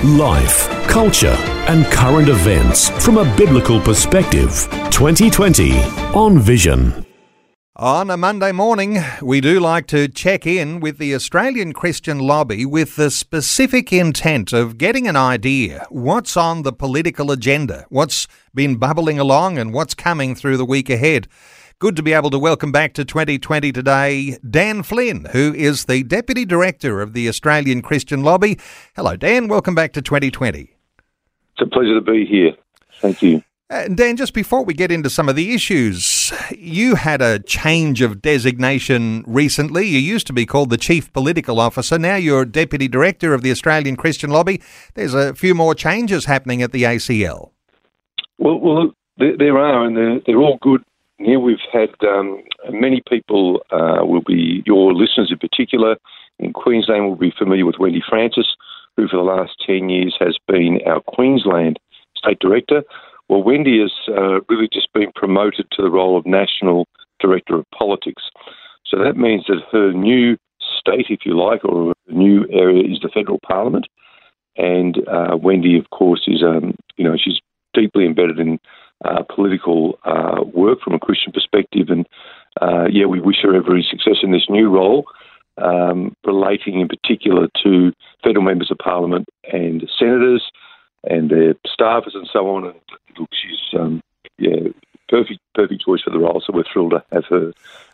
Life, 0.00 0.68
culture, 0.88 1.36
and 1.68 1.84
current 1.86 2.28
events 2.28 2.88
from 3.04 3.18
a 3.18 3.36
biblical 3.36 3.80
perspective. 3.80 4.66
2020 4.90 5.78
on 6.12 6.40
Vision. 6.40 7.06
On 7.76 8.10
a 8.10 8.16
Monday 8.16 8.50
morning, 8.50 8.98
we 9.22 9.40
do 9.40 9.60
like 9.60 9.86
to 9.88 10.08
check 10.08 10.44
in 10.44 10.80
with 10.80 10.98
the 10.98 11.14
Australian 11.14 11.72
Christian 11.72 12.18
Lobby 12.18 12.66
with 12.66 12.96
the 12.96 13.12
specific 13.12 13.92
intent 13.92 14.52
of 14.52 14.76
getting 14.76 15.06
an 15.06 15.14
idea 15.14 15.86
what's 15.88 16.36
on 16.36 16.62
the 16.62 16.72
political 16.72 17.30
agenda, 17.30 17.86
what's 17.88 18.26
been 18.52 18.76
bubbling 18.76 19.20
along, 19.20 19.56
and 19.56 19.72
what's 19.72 19.94
coming 19.94 20.34
through 20.34 20.56
the 20.56 20.64
week 20.64 20.90
ahead. 20.90 21.28
Good 21.82 21.96
to 21.96 22.02
be 22.04 22.12
able 22.12 22.30
to 22.30 22.38
welcome 22.38 22.70
back 22.70 22.94
to 22.94 23.04
2020 23.04 23.72
today 23.72 24.38
Dan 24.48 24.84
Flynn, 24.84 25.24
who 25.32 25.52
is 25.52 25.86
the 25.86 26.04
Deputy 26.04 26.44
Director 26.44 27.00
of 27.00 27.12
the 27.12 27.28
Australian 27.28 27.82
Christian 27.82 28.22
Lobby. 28.22 28.56
Hello, 28.94 29.16
Dan. 29.16 29.48
Welcome 29.48 29.74
back 29.74 29.92
to 29.94 30.00
2020. 30.00 30.60
It's 30.60 30.70
a 31.60 31.66
pleasure 31.66 31.96
to 31.96 32.00
be 32.00 32.24
here. 32.24 32.52
Thank 33.00 33.20
you. 33.20 33.42
Uh, 33.68 33.88
Dan, 33.88 34.16
just 34.16 34.32
before 34.32 34.64
we 34.64 34.74
get 34.74 34.92
into 34.92 35.10
some 35.10 35.28
of 35.28 35.34
the 35.34 35.56
issues, 35.56 36.32
you 36.56 36.94
had 36.94 37.20
a 37.20 37.40
change 37.40 38.00
of 38.00 38.22
designation 38.22 39.24
recently. 39.26 39.84
You 39.84 39.98
used 39.98 40.28
to 40.28 40.32
be 40.32 40.46
called 40.46 40.70
the 40.70 40.78
Chief 40.78 41.12
Political 41.12 41.58
Officer. 41.58 41.98
Now 41.98 42.14
you're 42.14 42.44
Deputy 42.44 42.86
Director 42.86 43.34
of 43.34 43.42
the 43.42 43.50
Australian 43.50 43.96
Christian 43.96 44.30
Lobby. 44.30 44.62
There's 44.94 45.14
a 45.14 45.34
few 45.34 45.52
more 45.52 45.74
changes 45.74 46.26
happening 46.26 46.62
at 46.62 46.70
the 46.70 46.84
ACL. 46.84 47.50
Well, 48.38 48.60
well 48.60 48.92
there, 49.16 49.36
there 49.36 49.58
are, 49.58 49.84
and 49.84 49.96
they're, 49.96 50.20
they're 50.24 50.38
all 50.38 50.58
good 50.62 50.84
here 51.24 51.40
we've 51.40 51.58
had 51.72 51.90
um, 52.06 52.42
many 52.70 53.02
people, 53.08 53.62
uh, 53.70 54.04
will 54.04 54.22
be 54.22 54.62
your 54.66 54.92
listeners 54.94 55.30
in 55.30 55.38
particular, 55.38 55.96
in 56.38 56.52
Queensland 56.52 57.08
will 57.08 57.16
be 57.16 57.32
familiar 57.36 57.66
with 57.66 57.78
Wendy 57.78 58.02
Francis, 58.08 58.56
who 58.96 59.08
for 59.08 59.16
the 59.16 59.22
last 59.22 59.52
10 59.66 59.88
years 59.88 60.16
has 60.20 60.36
been 60.46 60.80
our 60.86 61.00
Queensland 61.00 61.78
State 62.16 62.38
Director. 62.40 62.82
Well, 63.28 63.42
Wendy 63.42 63.80
has 63.80 63.92
uh, 64.08 64.40
really 64.48 64.68
just 64.72 64.92
been 64.92 65.12
promoted 65.14 65.66
to 65.72 65.82
the 65.82 65.90
role 65.90 66.18
of 66.18 66.26
National 66.26 66.86
Director 67.20 67.56
of 67.56 67.64
Politics. 67.70 68.22
So 68.84 68.98
that 69.02 69.16
means 69.16 69.44
that 69.48 69.62
her 69.70 69.92
new 69.92 70.36
state, 70.78 71.06
if 71.08 71.20
you 71.24 71.38
like, 71.38 71.64
or 71.64 71.94
new 72.08 72.46
area 72.50 72.82
is 72.82 73.00
the 73.00 73.08
federal 73.08 73.38
parliament. 73.46 73.86
And 74.56 74.98
uh, 75.08 75.36
Wendy, 75.40 75.78
of 75.78 75.88
course, 75.90 76.24
is, 76.26 76.42
um, 76.42 76.74
you 76.96 77.04
know, 77.04 77.16
she's 77.16 77.40
deeply 77.72 78.04
embedded 78.04 78.38
in 78.38 78.58
uh, 79.04 79.22
political 79.34 79.98
uh, 80.04 80.42
work 80.42 80.80
from 80.80 80.94
a 80.94 80.98
Christian 80.98 81.32
perspective. 81.32 81.88
And 81.88 82.06
uh, 82.60 82.86
yeah, 82.90 83.06
we 83.06 83.20
wish 83.20 83.42
her 83.42 83.54
every 83.54 83.86
success 83.88 84.18
in 84.22 84.32
this 84.32 84.48
new 84.48 84.68
role, 84.68 85.06
um, 85.58 86.16
relating 86.24 86.80
in 86.80 86.88
particular 86.88 87.48
to 87.62 87.92
federal 88.22 88.44
members 88.44 88.70
of 88.70 88.78
parliament 88.78 89.28
and 89.52 89.88
senators 89.98 90.50
and 91.04 91.30
their 91.30 91.54
staffers 91.66 92.14
and 92.14 92.28
so 92.32 92.48
on. 92.54 92.66
And 92.66 92.80
look, 93.18 93.30
she's 93.32 93.78
um, 93.78 94.00
yeah 94.38 94.68
perfect 95.08 95.40
perfect 95.54 95.84
choice 95.84 96.02
for 96.02 96.10
the 96.10 96.18
role. 96.18 96.42
So 96.44 96.52
we're 96.52 96.64
thrilled 96.72 96.92
to 96.92 97.04
have 97.12 97.24
her. 97.26 97.52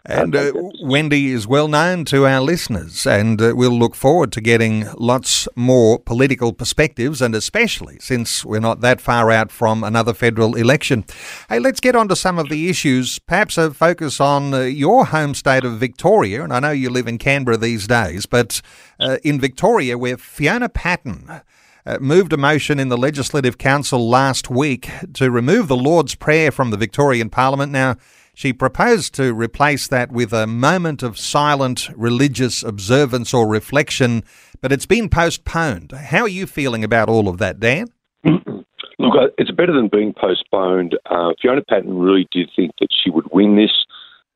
And 0.08 0.34
uh, 0.34 0.52
Wendy 0.80 1.32
is 1.32 1.46
well 1.46 1.68
known 1.68 2.06
to 2.06 2.26
our 2.26 2.40
listeners, 2.40 3.06
and 3.06 3.42
uh, 3.42 3.52
we'll 3.54 3.78
look 3.78 3.94
forward 3.94 4.32
to 4.32 4.40
getting 4.40 4.86
lots 4.96 5.46
more 5.54 5.98
political 5.98 6.54
perspectives, 6.54 7.20
and 7.20 7.34
especially 7.34 7.98
since 8.00 8.42
we're 8.42 8.58
not 8.58 8.80
that 8.80 9.02
far 9.02 9.30
out 9.30 9.52
from 9.52 9.84
another 9.84 10.14
federal 10.14 10.56
election. 10.56 11.04
Hey, 11.50 11.58
let's 11.58 11.78
get 11.78 11.94
on 11.94 12.08
to 12.08 12.16
some 12.16 12.38
of 12.38 12.48
the 12.48 12.70
issues. 12.70 13.18
Perhaps 13.18 13.58
a 13.58 13.70
focus 13.70 14.18
on 14.18 14.54
uh, 14.54 14.60
your 14.60 15.04
home 15.04 15.34
state 15.34 15.64
of 15.64 15.78
Victoria, 15.78 16.42
and 16.42 16.54
I 16.54 16.60
know 16.60 16.70
you 16.70 16.88
live 16.88 17.06
in 17.06 17.18
Canberra 17.18 17.58
these 17.58 17.86
days, 17.86 18.24
but 18.24 18.62
uh, 18.98 19.18
in 19.22 19.38
Victoria, 19.38 19.98
where 19.98 20.16
Fiona 20.16 20.70
Patten 20.70 21.42
uh, 21.84 21.98
moved 22.00 22.32
a 22.32 22.38
motion 22.38 22.80
in 22.80 22.88
the 22.88 22.96
Legislative 22.96 23.58
Council 23.58 24.08
last 24.08 24.48
week 24.48 24.88
to 25.12 25.30
remove 25.30 25.68
the 25.68 25.76
Lord's 25.76 26.14
Prayer 26.14 26.50
from 26.50 26.70
the 26.70 26.78
Victorian 26.78 27.28
Parliament. 27.28 27.72
Now, 27.72 27.96
she 28.38 28.52
proposed 28.52 29.14
to 29.14 29.34
replace 29.34 29.88
that 29.88 30.12
with 30.12 30.32
a 30.32 30.46
moment 30.46 31.02
of 31.02 31.18
silent 31.18 31.88
religious 31.96 32.62
observance 32.62 33.34
or 33.34 33.48
reflection, 33.48 34.22
but 34.60 34.70
it's 34.70 34.86
been 34.86 35.08
postponed. 35.08 35.90
How 35.90 36.20
are 36.20 36.28
you 36.28 36.46
feeling 36.46 36.84
about 36.84 37.08
all 37.08 37.28
of 37.28 37.38
that, 37.38 37.58
Dan? 37.58 37.88
Look, 38.24 39.32
it's 39.38 39.50
better 39.50 39.72
than 39.72 39.88
being 39.88 40.14
postponed. 40.14 40.96
Uh, 41.06 41.32
Fiona 41.42 41.62
Patten 41.68 41.98
really 41.98 42.28
did 42.30 42.48
think 42.54 42.70
that 42.78 42.90
she 43.02 43.10
would 43.10 43.26
win 43.32 43.56
this, 43.56 43.72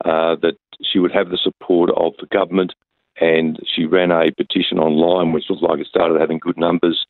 uh, 0.03 0.35
that 0.41 0.57
she 0.81 0.99
would 0.99 1.13
have 1.13 1.29
the 1.29 1.39
support 1.41 1.89
of 1.95 2.11
the 2.19 2.27
government, 2.27 2.73
and 3.21 3.57
she 3.73 3.85
ran 3.85 4.11
a 4.11 4.33
petition 4.33 4.79
online 4.79 5.31
which 5.31 5.45
looked 5.49 5.63
like 5.63 5.79
it 5.79 5.87
started 5.87 6.19
having 6.19 6.39
good 6.39 6.57
numbers 6.57 7.05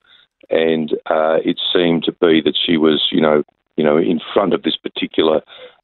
and 0.52 0.92
uh, 1.10 1.38
it 1.44 1.60
seemed 1.74 2.04
to 2.04 2.12
be 2.12 2.40
that 2.44 2.54
she 2.64 2.78
was, 2.78 3.08
you 3.12 3.22
know, 3.22 3.44
you 3.78 3.84
know, 3.84 3.98
in 3.98 4.20
front 4.34 4.54
of 4.54 4.62
this 4.62 4.78
particular 4.78 5.42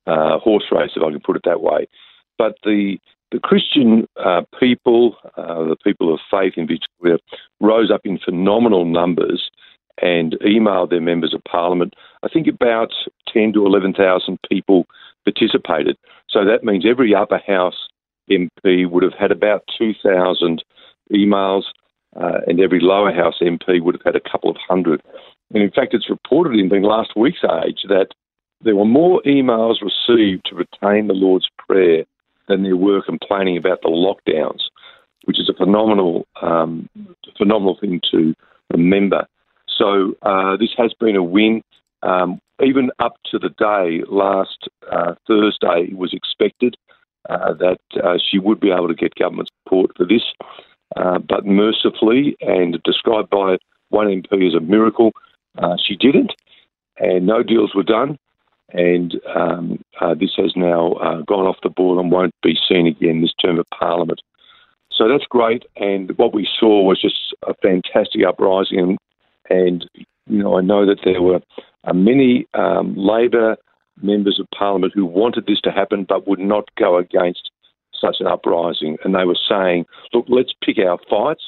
uh, 0.07 0.39
horse 0.39 0.65
race, 0.71 0.91
if 0.95 1.03
I 1.03 1.11
can 1.11 1.19
put 1.19 1.35
it 1.35 1.43
that 1.45 1.61
way. 1.61 1.87
But 2.37 2.55
the 2.63 2.97
the 3.31 3.39
Christian 3.39 4.07
uh, 4.15 4.41
people, 4.59 5.15
uh, 5.37 5.63
the 5.65 5.75
people 5.83 6.11
of 6.11 6.19
faith 6.31 6.53
in 6.57 6.67
Victoria, 6.67 7.19
rose 7.61 7.91
up 7.91 8.01
in 8.03 8.17
phenomenal 8.17 8.85
numbers 8.85 9.51
and 10.01 10.35
emailed 10.41 10.89
their 10.89 11.01
members 11.01 11.33
of 11.33 11.43
parliament. 11.43 11.93
I 12.23 12.27
think 12.29 12.47
about 12.47 12.91
ten 13.31 13.53
to 13.53 13.65
eleven 13.65 13.93
thousand 13.93 14.39
people 14.49 14.85
participated. 15.25 15.97
So 16.29 16.45
that 16.45 16.63
means 16.63 16.85
every 16.87 17.13
upper 17.13 17.39
house 17.45 17.87
MP 18.31 18.89
would 18.89 19.03
have 19.03 19.13
had 19.13 19.31
about 19.31 19.63
two 19.77 19.93
thousand 20.03 20.63
emails 21.13 21.63
uh, 22.15 22.39
and 22.47 22.59
every 22.59 22.79
lower 22.79 23.13
house 23.13 23.35
MP 23.41 23.81
would 23.81 23.95
have 23.95 24.13
had 24.13 24.15
a 24.15 24.29
couple 24.31 24.49
of 24.49 24.57
hundred. 24.67 25.01
And 25.53 25.63
in 25.63 25.71
fact, 25.71 25.93
it's 25.93 26.09
reported 26.09 26.59
in 26.59 26.69
the 26.69 26.87
last 26.87 27.11
week's 27.15 27.43
age 27.65 27.81
that 27.87 28.07
there 28.61 28.75
were 28.75 28.85
more 28.85 29.21
emails 29.23 29.77
received 29.81 30.45
to 30.45 30.55
retain 30.55 31.07
the 31.07 31.13
Lord's 31.13 31.47
Prayer 31.57 32.03
than 32.47 32.63
there 32.63 32.75
were 32.75 33.01
complaining 33.01 33.57
about 33.57 33.81
the 33.81 33.89
lockdowns, 33.89 34.61
which 35.25 35.39
is 35.39 35.49
a 35.49 35.53
phenomenal, 35.53 36.27
um, 36.41 36.89
phenomenal 37.37 37.77
thing 37.79 38.01
to 38.11 38.35
remember. 38.71 39.27
So 39.67 40.15
uh, 40.23 40.57
this 40.57 40.71
has 40.77 40.93
been 40.99 41.15
a 41.15 41.23
win. 41.23 41.63
Um, 42.03 42.41
even 42.61 42.91
up 42.99 43.15
to 43.31 43.39
the 43.39 43.49
day 43.49 44.03
last 44.09 44.67
uh, 44.91 45.15
Thursday, 45.27 45.89
it 45.91 45.97
was 45.97 46.13
expected 46.13 46.75
uh, 47.29 47.53
that 47.53 47.79
uh, 48.03 48.17
she 48.17 48.39
would 48.39 48.59
be 48.59 48.71
able 48.71 48.87
to 48.87 48.95
get 48.95 49.15
government 49.15 49.49
support 49.63 49.91
for 49.95 50.05
this. 50.05 50.23
Uh, 50.97 51.19
but 51.19 51.45
mercifully 51.45 52.35
and 52.41 52.81
described 52.83 53.29
by 53.29 53.57
one 53.89 54.07
MP 54.07 54.47
as 54.47 54.55
a 54.55 54.59
miracle, 54.59 55.11
uh, 55.59 55.75
she 55.83 55.95
didn't, 55.95 56.33
and 56.97 57.27
no 57.27 57.43
deals 57.43 57.75
were 57.75 57.83
done. 57.83 58.17
And 58.71 59.19
um, 59.35 59.83
uh, 59.99 60.13
this 60.13 60.33
has 60.37 60.53
now 60.55 60.93
uh, 60.93 61.21
gone 61.21 61.47
off 61.47 61.57
the 61.63 61.69
board 61.69 61.99
and 61.99 62.11
won't 62.11 62.35
be 62.43 62.57
seen 62.67 62.87
again 62.87 63.21
this 63.21 63.33
term 63.33 63.59
of 63.59 63.65
Parliament. 63.77 64.21
So 64.91 65.07
that's 65.07 65.25
great. 65.29 65.63
And 65.77 66.15
what 66.17 66.33
we 66.33 66.47
saw 66.59 66.83
was 66.83 67.01
just 67.01 67.35
a 67.47 67.53
fantastic 67.55 68.21
uprising. 68.27 68.97
And, 69.49 69.89
you 70.27 70.43
know, 70.43 70.57
I 70.57 70.61
know 70.61 70.85
that 70.85 70.99
there 71.03 71.21
were 71.21 71.41
uh, 71.83 71.93
many 71.93 72.45
um, 72.53 72.95
Labor 72.95 73.57
members 74.01 74.39
of 74.39 74.47
Parliament 74.55 74.93
who 74.95 75.05
wanted 75.05 75.45
this 75.45 75.61
to 75.61 75.71
happen 75.71 76.05
but 76.07 76.27
would 76.27 76.39
not 76.39 76.69
go 76.75 76.97
against 76.97 77.49
such 77.99 78.17
an 78.19 78.27
uprising, 78.27 78.97
and 79.03 79.13
they 79.13 79.25
were 79.25 79.37
saying, 79.49 79.85
look, 80.13 80.25
let's 80.29 80.53
pick 80.63 80.77
our 80.77 80.97
fights 81.09 81.43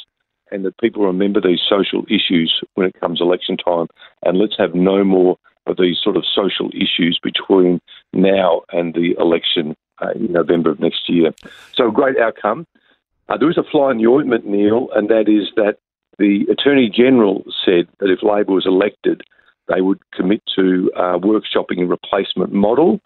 and 0.52 0.66
that 0.66 0.78
people 0.80 1.06
remember 1.06 1.40
these 1.40 1.62
social 1.68 2.04
issues 2.10 2.62
when 2.74 2.86
it 2.86 3.00
comes 3.00 3.22
election 3.22 3.56
time, 3.56 3.88
and 4.24 4.38
let's 4.38 4.58
have 4.58 4.76
no 4.76 5.04
more 5.04 5.38
these 5.78 6.00
sort 6.04 6.18
of 6.18 6.24
social 6.26 6.70
issues 6.74 7.20
between 7.22 7.80
now 8.14 8.62
and 8.72 8.94
the 8.94 9.16
election 9.20 9.76
uh, 10.02 10.12
in 10.12 10.32
November 10.32 10.72
of 10.72 10.80
next 10.80 11.10
year. 11.10 11.32
So, 11.74 11.90
a 11.90 11.92
great 11.92 12.18
outcome. 12.18 12.68
Uh, 13.30 13.38
there 13.38 13.50
is 13.50 13.58
a 13.58 13.64
fly 13.64 13.92
in 13.92 13.98
the 13.98 14.08
ointment, 14.08 14.46
Neil, 14.46 14.90
and 14.94 15.10
that 15.10 15.30
is 15.30 15.50
that 15.56 15.78
the 16.18 16.46
Attorney 16.52 16.90
General 16.90 17.44
said 17.66 17.88
that 18.00 18.10
if 18.10 18.22
Labor 18.22 18.54
was 18.54 18.66
elected, 18.66 19.22
they 19.68 19.82
would 19.82 20.00
commit 20.12 20.42
to 20.56 20.92
uh, 20.96 21.18
workshopping 21.18 21.82
a 21.82 21.86
replacement 21.86 22.52
model, 22.52 23.00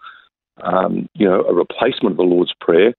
um, 0.63 1.07
you 1.13 1.28
know, 1.28 1.44
a 1.44 1.54
replacement 1.54 2.13
of 2.13 2.18
the 2.18 2.24
Lord's 2.24 2.54
Prayer. 2.60 2.94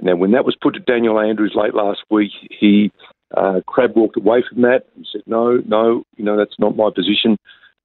Now, 0.00 0.16
when 0.16 0.32
that 0.32 0.44
was 0.44 0.56
put 0.60 0.74
to 0.74 0.80
Daniel 0.80 1.20
Andrews 1.20 1.54
late 1.54 1.74
last 1.74 2.00
week, 2.10 2.32
he 2.50 2.90
uh, 3.36 3.60
crab 3.66 3.96
walked 3.96 4.16
away 4.16 4.44
from 4.48 4.62
that 4.62 4.84
and 4.94 5.06
said, 5.10 5.22
"No, 5.26 5.62
no, 5.66 6.02
you 6.16 6.24
know 6.24 6.36
that's 6.36 6.58
not 6.58 6.76
my 6.76 6.90
position." 6.94 7.38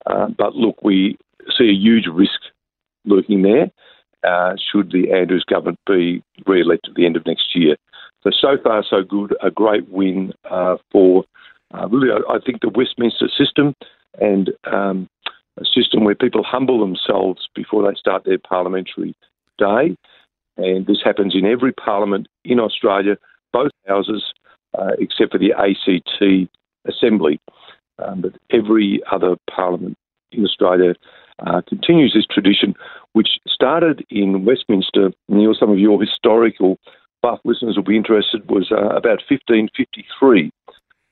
Uh, 0.06 0.28
but 0.38 0.56
look, 0.56 0.84
we 0.84 1.18
see 1.58 1.70
a 1.70 1.74
huge 1.74 2.08
risk 2.08 2.40
lurking 3.06 3.42
there. 3.42 3.72
Uh, 4.24 4.56
should 4.72 4.92
the 4.92 5.12
Andrews 5.12 5.44
government 5.50 5.80
be 5.88 6.24
re-elected 6.46 6.92
at 6.92 6.96
the 6.96 7.06
end 7.06 7.16
of 7.16 7.26
next 7.26 7.56
year? 7.56 7.76
So 8.24 8.30
so 8.30 8.58
far 8.64 8.84
so 8.88 9.02
good. 9.04 9.36
A 9.42 9.50
great 9.50 9.90
win 9.90 10.34
uh, 10.50 10.78
for 10.92 11.26
uh, 11.74 11.88
really, 11.90 12.10
I, 12.12 12.36
I, 12.36 12.40
think 12.40 12.62
the 12.62 12.70
Westminster 12.70 13.30
system 13.30 13.74
and 14.20 14.52
um, 14.72 15.08
a 15.60 15.66
system 15.66 16.04
where 16.04 16.16
people 16.16 16.44
humble 16.44 16.80
themselves 16.80 17.48
before 17.56 17.88
they 17.88 17.96
start 17.98 18.26
their 18.26 18.38
parliamentary 18.38 19.16
day. 19.58 19.96
And 20.58 20.86
this 20.86 21.00
happens 21.04 21.34
in 21.36 21.46
every 21.46 21.72
parliament 21.72 22.28
in 22.44 22.60
Australia, 22.60 23.18
both 23.54 23.72
houses, 23.88 24.24
uh, 24.78 24.92
except 25.00 25.32
for 25.32 25.38
the 25.38 25.54
ACT 25.54 26.50
Assembly. 26.88 27.40
Um, 28.00 28.22
but 28.22 28.34
every 28.52 29.02
other 29.12 29.36
parliament 29.54 29.98
in 30.32 30.44
Australia 30.44 30.94
uh, 31.46 31.62
continues 31.68 32.14
this 32.14 32.26
tradition, 32.30 32.74
which 33.14 33.30
started 33.48 34.06
in 34.10 34.46
Westminster. 34.46 35.12
Neil, 35.28 35.56
some 35.60 35.72
of 35.72 35.80
your 35.80 36.02
historical 36.02 36.78
buff 37.22 37.40
listeners 37.46 37.76
will 37.76 37.84
be 37.84 37.98
interested, 37.98 38.50
was 38.50 38.72
uh, 38.72 38.90
about 38.90 39.22
1553, 39.30 40.52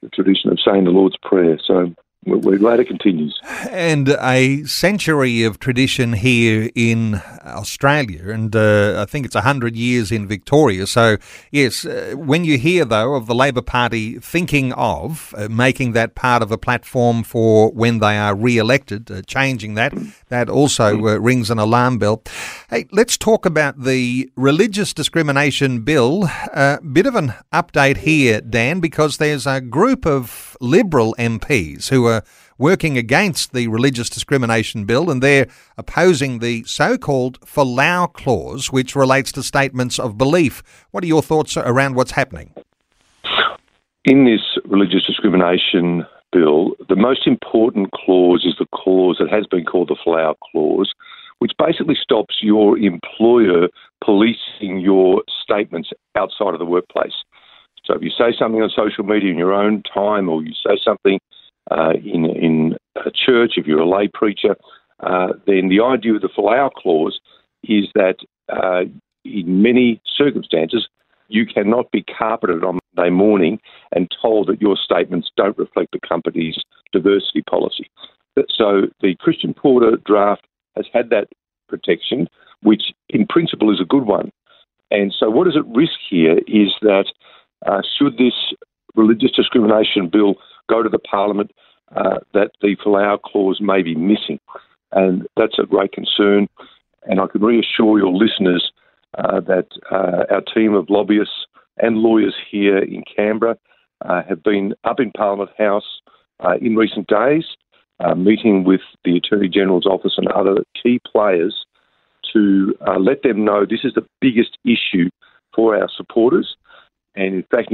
the 0.02 0.10
tradition 0.10 0.52
of 0.52 0.60
saying 0.64 0.86
the 0.86 0.92
Lord's 0.92 1.18
Prayer. 1.22 1.60
So 1.64 1.94
we're 2.26 2.58
glad 2.58 2.80
it 2.80 2.88
continues. 2.88 3.40
And 3.70 4.10
a 4.10 4.64
century 4.66 5.44
of 5.44 5.60
tradition 5.60 6.14
here 6.14 6.70
in 6.76 7.22
Australia, 7.46 8.30
and 8.30 8.56
uh, 8.56 9.02
I 9.02 9.06
think 9.06 9.26
it's 9.26 9.36
100 9.36 9.76
years 9.76 10.12
in 10.12 10.28
Victoria. 10.28 10.86
So, 10.86 11.18
yes, 11.52 11.86
uh, 11.86 12.14
when 12.16 12.44
you 12.44 12.58
hear, 12.58 12.86
though, 12.86 13.16
of 13.16 13.28
the 13.28 13.36
Labor 13.36 13.62
Party 13.62 14.20
thinking 14.20 14.74
of 14.74 15.34
uh, 15.38 15.48
making 15.50 15.94
that 15.94 16.16
part 16.16 16.44
of 16.44 16.52
a 16.52 16.58
platform 16.58 17.24
for 17.24 17.72
when 17.72 18.00
they 18.00 18.18
are 18.18 18.36
re 18.36 18.58
elected, 18.58 19.10
uh, 19.10 19.22
changing 19.22 19.76
that, 19.76 19.94
that 20.28 20.50
also 20.50 20.96
uh, 21.08 21.18
rings 21.18 21.50
an 21.50 21.60
alarm 21.60 22.00
bell. 22.00 22.22
Hey, 22.72 22.86
let's 22.92 23.18
talk 23.18 23.48
about 23.48 23.82
the 23.82 24.30
Religious 24.36 24.94
Discrimination 24.94 25.82
Bill. 25.82 26.26
A 26.54 26.56
uh, 26.56 26.80
bit 26.82 27.08
of 27.08 27.16
an 27.16 27.34
update 27.52 27.98
here, 27.98 28.42
Dan, 28.42 28.80
because 28.80 29.18
there's 29.18 29.48
a 29.48 29.60
group 29.60 30.06
of 30.06 30.56
Liberal 30.62 31.16
MPs 31.18 31.90
who 31.90 32.06
are 32.06 32.22
working 32.60 32.96
against 32.96 33.54
the 33.54 33.68
Religious 33.70 34.08
Discrimination 34.08 34.86
Bill 34.86 35.10
and 35.10 35.24
they're 35.24 35.48
opposing 35.80 36.38
the 36.38 36.64
so 36.66 36.96
called 36.96 37.40
Folau 37.42 38.14
Clause, 38.14 38.72
which 38.72 38.96
relates 38.96 39.32
to 39.32 39.42
statements 39.42 39.98
of 39.98 40.16
belief. 40.16 40.62
What 40.92 41.04
are 41.04 41.08
your 41.08 41.24
thoughts 41.24 41.58
around 41.58 41.96
what's 41.96 42.12
happening? 42.12 42.54
In 44.06 44.26
this 44.26 44.42
Religious 44.66 45.08
Discrimination 45.08 46.06
Bill, 46.32 46.76
the 46.88 46.96
most 46.96 47.26
important 47.26 47.90
clause 47.94 48.46
is 48.46 48.54
the 48.60 48.68
clause 48.72 49.18
that 49.20 49.32
has 49.32 49.48
been 49.48 49.66
called 49.66 49.88
the 49.88 49.96
Folau 50.06 50.36
Clause, 50.52 50.94
which 51.40 51.54
basically 51.58 51.96
stops 52.02 52.38
your 52.42 52.78
employer 52.78 53.68
policing 54.04 54.80
your 54.80 55.24
statements 55.44 55.90
outside 56.16 56.54
of 56.54 56.60
the 56.60 56.66
workplace. 56.66 57.14
So 57.86 57.96
if 57.96 58.04
you 58.04 58.12
say 58.12 58.34
something 58.38 58.62
on 58.62 58.70
social 58.70 59.04
media 59.04 59.32
in 59.32 59.38
your 59.38 59.54
own 59.54 59.82
time, 59.84 60.30
or 60.30 60.44
you 60.44 60.54
say 60.54 60.78
something 60.84 61.20
uh, 61.72 61.94
in 62.04 62.26
in 62.26 62.78
a 62.96 63.12
church, 63.12 63.54
if 63.58 63.66
you're 63.66 63.80
a 63.80 63.90
lay 63.90 64.08
preacher, 64.14 64.56
uh, 65.00 65.34
then 65.48 65.70
the 65.70 65.82
idea 65.82 66.14
of 66.14 66.22
the 66.22 66.30
Folau 66.30 66.72
clause 66.72 67.20
is 67.64 67.86
that 67.96 68.18
uh, 68.50 68.84
in 69.26 69.62
many 69.62 70.02
circumstances 70.18 70.88
you 71.30 71.46
cannot 71.46 71.92
be 71.92 72.04
carpeted 72.04 72.64
on 72.64 72.80
Monday 72.96 73.12
morning 73.12 73.60
and 73.92 74.12
told 74.22 74.48
that 74.48 74.62
your 74.62 74.76
statements 74.76 75.30
don't 75.38 75.58
reflect 75.58 75.92
the 75.92 76.00
company's 76.08 76.58
diversity 76.92 77.44
policy. 77.44 77.90
So 78.50 78.88
the 79.02 79.16
Christian 79.20 79.54
Porter 79.54 79.98
draft 80.06 80.48
has 80.76 80.86
had 80.94 81.10
that 81.10 81.28
protection, 81.68 82.28
which 82.62 82.94
in 83.10 83.26
principle 83.28 83.72
is 83.72 83.80
a 83.80 83.86
good 83.86 84.06
one. 84.06 84.32
And 84.92 85.14
so, 85.18 85.30
what 85.30 85.48
is 85.48 85.56
at 85.56 85.68
risk 85.68 86.00
here 86.10 86.40
is 86.48 86.74
that 86.82 87.06
uh, 87.66 87.82
should 87.98 88.18
this 88.18 88.34
religious 88.96 89.32
discrimination 89.32 90.10
bill 90.10 90.36
go 90.68 90.84
to 90.84 90.90
the 90.90 91.00
Parliament, 91.00 91.52
uh, 91.96 92.20
that 92.34 92.52
the 92.62 92.76
Folau 92.84 93.22
clause 93.22 93.60
may 93.62 93.82
be 93.82 93.96
missing. 93.96 94.40
And 94.92 95.28
that's 95.38 95.60
a 95.60 95.66
great 95.66 95.92
concern. 95.92 96.48
And 97.04 97.20
I 97.20 97.28
can 97.28 97.42
reassure 97.42 98.00
your 98.00 98.12
listeners 98.12 98.72
uh, 99.18 99.40
that 99.42 99.68
uh, 99.92 100.26
our 100.30 100.42
team 100.42 100.74
of 100.74 100.90
lobbyists 100.90 101.46
and 101.78 101.98
lawyers 101.98 102.36
here 102.50 102.78
in 102.78 103.04
Canberra 103.16 103.58
uh, 104.06 104.22
have 104.28 104.44
been 104.44 104.74
up 104.84 105.00
in 105.00 105.12
Parliament 105.12 105.52
House 105.58 106.02
uh, 106.40 106.56
in 106.62 106.76
recent 106.76 107.08
days, 107.08 107.46
meeting 108.16 108.64
with 108.64 108.82
the 109.04 109.18
Attorney 109.18 109.50
General's 109.50 109.86
office 109.86 110.14
and 110.18 110.28
other 110.30 110.64
key 110.82 111.00
players 111.06 111.66
to 112.34 112.76
let 113.00 113.24
them 113.24 113.44
know 113.44 113.66
this 113.66 113.84
is 113.84 113.94
the 113.94 114.06
biggest 114.22 114.58
issue 114.64 115.10
for 115.56 115.76
our 115.76 115.90
supporters. 115.96 116.56
And 117.16 117.36
in 117.36 117.44
fact, 117.52 117.72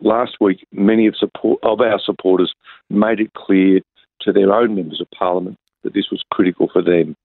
last 0.00 0.36
week, 0.40 0.66
many 0.72 1.06
of, 1.06 1.16
support, 1.16 1.58
of 1.62 1.80
our 1.80 2.00
supporters 2.02 2.54
made 2.88 3.20
it 3.20 3.34
clear 3.34 3.80
to 4.22 4.32
their 4.32 4.52
own 4.52 4.74
members 4.74 5.00
of 5.00 5.10
parliament 5.10 5.58
that 5.82 5.92
this 5.92 6.10
was 6.10 6.22
critical 6.30 6.68
for 6.72 6.82
them. 6.82 7.16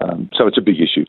Um, 0.00 0.30
so 0.34 0.46
it's 0.46 0.58
a 0.58 0.62
big 0.62 0.80
issue. 0.80 1.04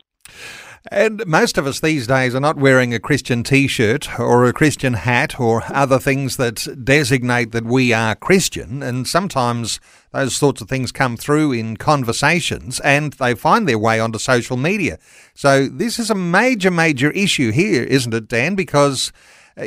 And 0.90 1.24
most 1.26 1.56
of 1.56 1.66
us 1.66 1.80
these 1.80 2.06
days 2.06 2.34
are 2.34 2.40
not 2.40 2.58
wearing 2.58 2.92
a 2.92 3.00
Christian 3.00 3.42
t 3.42 3.66
shirt 3.66 4.20
or 4.20 4.44
a 4.44 4.52
Christian 4.52 4.92
hat 4.92 5.40
or 5.40 5.62
other 5.68 5.98
things 5.98 6.36
that 6.36 6.66
designate 6.84 7.52
that 7.52 7.64
we 7.64 7.94
are 7.94 8.14
Christian. 8.14 8.82
And 8.82 9.08
sometimes 9.08 9.80
those 10.12 10.36
sorts 10.36 10.60
of 10.60 10.68
things 10.68 10.92
come 10.92 11.16
through 11.16 11.52
in 11.52 11.78
conversations 11.78 12.80
and 12.80 13.14
they 13.14 13.34
find 13.34 13.66
their 13.66 13.78
way 13.78 13.98
onto 13.98 14.18
social 14.18 14.58
media. 14.58 14.98
So 15.32 15.68
this 15.68 15.98
is 15.98 16.10
a 16.10 16.14
major, 16.14 16.70
major 16.70 17.10
issue 17.12 17.50
here, 17.50 17.84
isn't 17.84 18.12
it, 18.12 18.28
Dan? 18.28 18.54
Because 18.54 19.10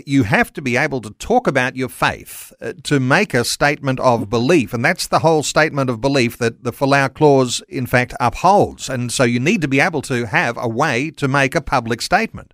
you 0.06 0.24
have 0.24 0.52
to 0.54 0.62
be 0.62 0.78
able 0.78 1.02
to 1.02 1.12
talk 1.12 1.48
about 1.48 1.76
your 1.76 1.90
faith 1.90 2.54
uh, 2.62 2.74
to 2.84 3.00
make 3.00 3.34
a 3.34 3.44
statement 3.44 4.00
of 4.00 4.30
belief. 4.30 4.74
And 4.74 4.84
that's 4.84 5.08
the 5.08 5.20
whole 5.20 5.44
statement 5.44 5.90
of 5.90 6.02
belief 6.02 6.38
that 6.38 6.64
the 6.64 6.72
Folau 6.72 7.14
Clause, 7.14 7.62
in 7.70 7.86
fact, 7.86 8.14
upholds. 8.20 8.90
And 8.90 9.12
so 9.12 9.24
you 9.24 9.40
need 9.40 9.62
to 9.62 9.68
be 9.68 9.80
able 9.80 10.02
to 10.04 10.26
have 10.26 10.58
a 10.58 10.68
way 10.68 11.12
to 11.12 11.28
make 11.28 11.56
a 11.56 11.62
public 11.62 12.02
statement. 12.02 12.54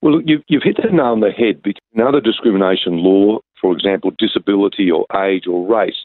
Well, 0.00 0.20
you've, 0.24 0.42
you've 0.48 0.62
hit 0.62 0.76
the 0.76 0.90
nail 0.90 1.06
on 1.06 1.20
the 1.20 1.30
head. 1.30 1.60
In 1.92 2.00
other 2.00 2.20
discrimination 2.20 2.98
law, 2.98 3.38
for 3.60 3.72
example, 3.72 4.12
disability 4.16 4.90
or 4.90 5.06
age 5.24 5.46
or 5.48 5.66
race, 5.66 6.04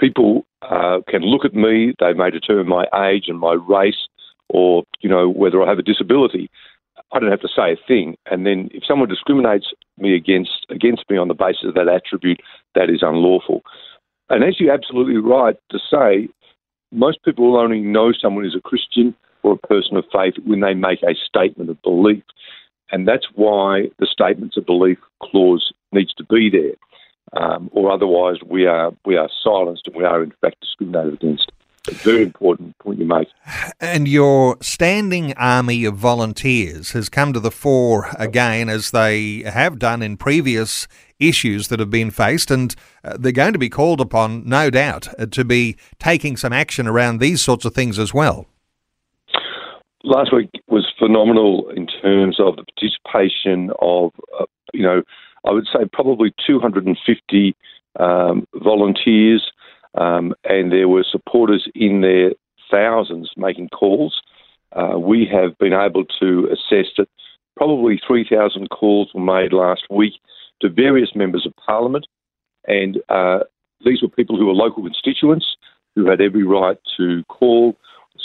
people 0.00 0.46
uh, 0.62 1.00
can 1.08 1.22
look 1.22 1.44
at 1.44 1.54
me, 1.54 1.94
they 2.00 2.14
may 2.14 2.30
determine 2.30 2.68
my 2.68 2.86
age 3.08 3.24
and 3.28 3.38
my 3.38 3.52
race 3.68 4.08
or, 4.48 4.84
you 5.00 5.10
know, 5.10 5.28
whether 5.28 5.62
I 5.62 5.68
have 5.68 5.78
a 5.78 5.82
disability. 5.82 6.50
I 7.12 7.18
don't 7.18 7.30
have 7.30 7.40
to 7.40 7.48
say 7.48 7.72
a 7.72 7.86
thing. 7.86 8.16
And 8.30 8.46
then 8.46 8.68
if 8.72 8.84
someone 8.84 9.08
discriminates 9.08 9.66
me 9.98 10.14
against 10.14 10.66
against 10.68 11.08
me 11.08 11.16
on 11.16 11.28
the 11.28 11.34
basis 11.34 11.64
of 11.64 11.74
that 11.74 11.88
attribute, 11.88 12.40
that 12.74 12.90
is 12.90 13.02
unlawful. 13.02 13.62
And 14.28 14.42
as 14.42 14.58
you're 14.58 14.74
absolutely 14.74 15.18
right 15.18 15.56
to 15.70 15.78
say, 15.78 16.28
most 16.92 17.22
people 17.24 17.50
will 17.50 17.60
only 17.60 17.80
know 17.80 18.12
someone 18.12 18.44
is 18.44 18.56
a 18.56 18.60
Christian 18.60 19.14
or 19.42 19.52
a 19.52 19.66
person 19.66 19.96
of 19.96 20.04
faith 20.12 20.34
when 20.44 20.60
they 20.60 20.74
make 20.74 21.02
a 21.02 21.14
statement 21.14 21.70
of 21.70 21.80
belief. 21.82 22.24
And 22.90 23.06
that's 23.06 23.26
why 23.34 23.90
the 23.98 24.06
statements 24.06 24.56
of 24.56 24.66
belief 24.66 24.98
clause 25.22 25.72
needs 25.92 26.12
to 26.14 26.24
be 26.24 26.50
there. 26.50 26.74
Um, 27.40 27.68
or 27.72 27.90
otherwise 27.90 28.36
we 28.48 28.66
are 28.66 28.92
we 29.04 29.16
are 29.16 29.28
silenced 29.42 29.86
and 29.86 29.96
we 29.96 30.04
are 30.04 30.22
in 30.22 30.32
fact 30.40 30.60
discriminated 30.60 31.14
against 31.14 31.50
a 31.88 31.94
very 31.94 32.22
important 32.22 32.78
point 32.78 32.98
you 32.98 33.06
make. 33.06 33.28
And 33.80 34.08
your 34.08 34.56
standing 34.60 35.32
army 35.34 35.84
of 35.84 35.96
volunteers 35.96 36.92
has 36.92 37.08
come 37.08 37.32
to 37.32 37.40
the 37.40 37.50
fore 37.50 38.08
again, 38.18 38.68
as 38.68 38.90
they 38.90 39.42
have 39.42 39.78
done 39.78 40.02
in 40.02 40.16
previous 40.16 40.88
issues 41.18 41.68
that 41.68 41.80
have 41.80 41.90
been 41.90 42.10
faced, 42.10 42.50
and 42.50 42.74
uh, 43.04 43.16
they're 43.18 43.32
going 43.32 43.52
to 43.52 43.58
be 43.58 43.68
called 43.68 44.00
upon, 44.00 44.46
no 44.46 44.70
doubt, 44.70 45.08
uh, 45.18 45.26
to 45.26 45.44
be 45.44 45.76
taking 45.98 46.36
some 46.36 46.52
action 46.52 46.86
around 46.86 47.20
these 47.20 47.40
sorts 47.42 47.64
of 47.64 47.74
things 47.74 47.98
as 47.98 48.12
well. 48.12 48.46
Last 50.04 50.32
week 50.32 50.50
was 50.68 50.86
phenomenal 50.98 51.70
in 51.70 51.86
terms 51.86 52.38
of 52.38 52.56
the 52.56 52.64
participation 52.64 53.70
of, 53.80 54.12
uh, 54.38 54.44
you 54.72 54.82
know, 54.82 55.02
I 55.44 55.52
would 55.52 55.66
say 55.72 55.84
probably 55.92 56.32
250 56.46 57.56
um, 57.98 58.46
volunteers 58.54 59.50
um, 59.96 60.34
and 60.44 60.72
there 60.72 60.88
were 60.88 61.04
supporters 61.10 61.68
in 61.74 62.00
their 62.00 62.32
thousands 62.70 63.30
making 63.36 63.68
calls. 63.68 64.20
Uh, 64.72 64.98
we 64.98 65.26
have 65.30 65.56
been 65.58 65.72
able 65.72 66.04
to 66.20 66.48
assess 66.50 66.90
that 66.98 67.08
probably 67.56 68.00
3,000 68.06 68.68
calls 68.70 69.10
were 69.14 69.20
made 69.20 69.52
last 69.52 69.82
week 69.90 70.14
to 70.60 70.68
various 70.68 71.14
members 71.14 71.46
of 71.46 71.54
parliament, 71.64 72.06
and 72.66 72.98
uh, 73.08 73.40
these 73.84 74.02
were 74.02 74.08
people 74.08 74.36
who 74.36 74.46
were 74.46 74.52
local 74.52 74.82
constituents 74.82 75.56
who 75.94 76.08
had 76.08 76.20
every 76.20 76.44
right 76.44 76.78
to 76.96 77.24
call, 77.24 77.76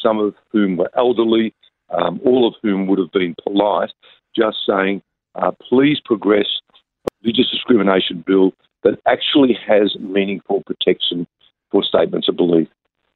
some 0.02 0.20
of 0.20 0.36
whom 0.52 0.78
were 0.78 0.90
elderly, 0.98 1.54
um, 1.90 2.20
all 2.26 2.48
of 2.48 2.54
whom 2.62 2.88
would 2.88 3.00
have 3.00 3.12
been 3.12 3.36
polite, 3.44 3.92
just 4.36 4.58
saying, 4.68 5.02
uh, 5.36 5.52
please 5.70 6.00
progress 6.04 6.48
a 6.76 7.10
religious 7.24 7.50
discrimination 7.52 8.24
bill 8.26 8.52
that 8.84 9.00
actually 9.08 9.58
has 9.66 9.96
meaningful 10.00 10.64
protection 10.66 11.28
for 11.72 11.84
statements 11.84 12.28
of 12.28 12.36
belief. 12.36 12.68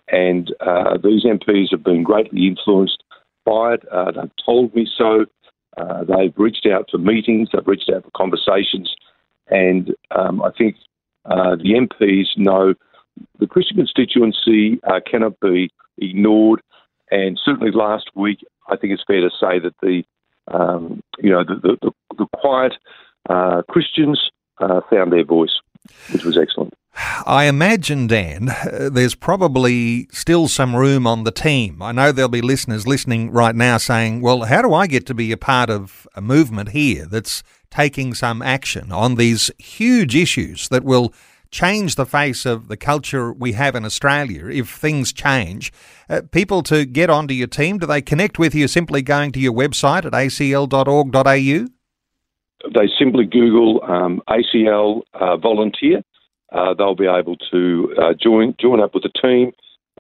And 0.08 0.54
uh, 0.60 0.98
these 1.04 1.24
MPs 1.24 1.72
have 1.72 1.84
been 1.84 2.04
greatly 2.04 2.48
influenced 2.48 3.04
inspired. 3.46 3.86
Uh, 3.92 4.12
they've 4.12 4.32
told 4.46 4.74
me 4.76 4.88
so. 4.98 5.26
Uh, 5.78 6.04
they've 6.04 6.34
reached 6.38 6.66
out 6.66 6.90
for 6.90 6.98
meetings. 6.98 7.50
They've 7.52 7.68
reached 7.68 7.90
out 7.94 8.04
for 8.04 8.12
conversations, 8.12 8.94
and 9.48 9.94
um, 10.12 10.42
I 10.42 10.52
think 10.58 10.78
uh, 11.26 11.56
the 11.56 11.74
MPs 11.74 12.38
know 12.38 12.76
the 13.40 13.48
Christian 13.48 13.78
constituency 13.78 14.80
uh, 14.84 15.00
cannot 15.10 15.40
be 15.42 15.70
ignored. 15.98 16.62
And 17.12 17.40
certainly 17.44 17.72
last 17.72 18.10
week, 18.16 18.40
I 18.70 18.78
think 18.78 18.94
it's 18.94 19.04
fair 19.06 19.22
to 19.22 19.30
say 19.30 19.60
that 19.60 19.76
the 19.82 20.04
um, 20.48 21.02
you 21.20 21.30
know 21.30 21.44
the 21.44 21.78
the, 21.82 21.92
the 22.18 22.26
quiet 22.38 22.74
uh, 23.30 23.62
Christians 23.70 24.32
found 24.58 25.12
their 25.12 25.26
voice, 25.26 25.60
which 26.14 26.24
was 26.24 26.38
excellent. 26.38 26.74
I 27.26 27.46
imagine, 27.46 28.08
Dan, 28.08 28.50
uh, 28.50 28.90
there's 28.92 29.16
probably 29.16 30.08
still 30.12 30.48
some 30.48 30.76
room 30.76 31.06
on 31.06 31.24
the 31.24 31.32
team. 31.32 31.82
I 31.82 31.92
know 31.92 32.12
there'll 32.12 32.30
be 32.30 32.42
listeners 32.42 32.88
listening 32.88 33.32
right 33.32 33.56
now 33.56 33.78
saying, 33.78 34.22
well, 34.22 34.44
how 34.44 34.62
do 34.62 34.74
I 34.74 34.88
get 34.88 35.06
to 35.08 35.14
be 35.14 35.32
a 35.32 35.38
part 35.38 35.70
of 35.70 36.08
a 36.16 36.22
movement 36.22 36.70
here 36.70 37.06
that's 37.06 37.44
taking 37.70 38.14
some 38.14 38.42
action 38.42 38.92
on 38.92 39.16
these 39.16 39.52
huge 39.58 40.16
issues 40.16 40.70
that 40.70 40.86
will 40.86 41.14
change 41.52 41.96
the 41.96 42.06
face 42.06 42.46
of 42.46 42.68
the 42.70 42.78
culture 42.78 43.32
we 43.34 43.54
have 43.54 43.76
in 43.76 43.84
Australia 43.84 44.48
if 44.48 44.70
things 44.70 45.12
change? 45.12 45.74
Uh, 46.10 46.22
people 46.32 46.64
to 46.64 46.86
get 46.86 47.10
onto 47.10 47.34
your 47.34 47.48
team, 47.48 47.78
do 47.78 47.86
they 47.86 48.02
connect 48.02 48.40
with 48.40 48.56
you 48.56 48.70
simply 48.70 49.02
going 49.02 49.34
to 49.34 49.40
your 49.40 49.54
website 49.54 50.06
at 50.06 50.14
acl.org.au? 50.14 51.68
They 52.74 52.90
simply 52.98 53.26
Google 53.26 53.84
um, 53.84 54.22
ACL 54.30 55.02
uh, 55.14 55.36
volunteer 55.38 56.02
uh, 56.56 56.74
they'll 56.74 56.96
be 56.96 57.08
able 57.08 57.36
to 57.52 57.94
uh, 58.02 58.14
join 58.14 58.56
join 58.60 58.80
up 58.80 58.94
with 58.94 59.04
the 59.04 59.12
team. 59.22 59.52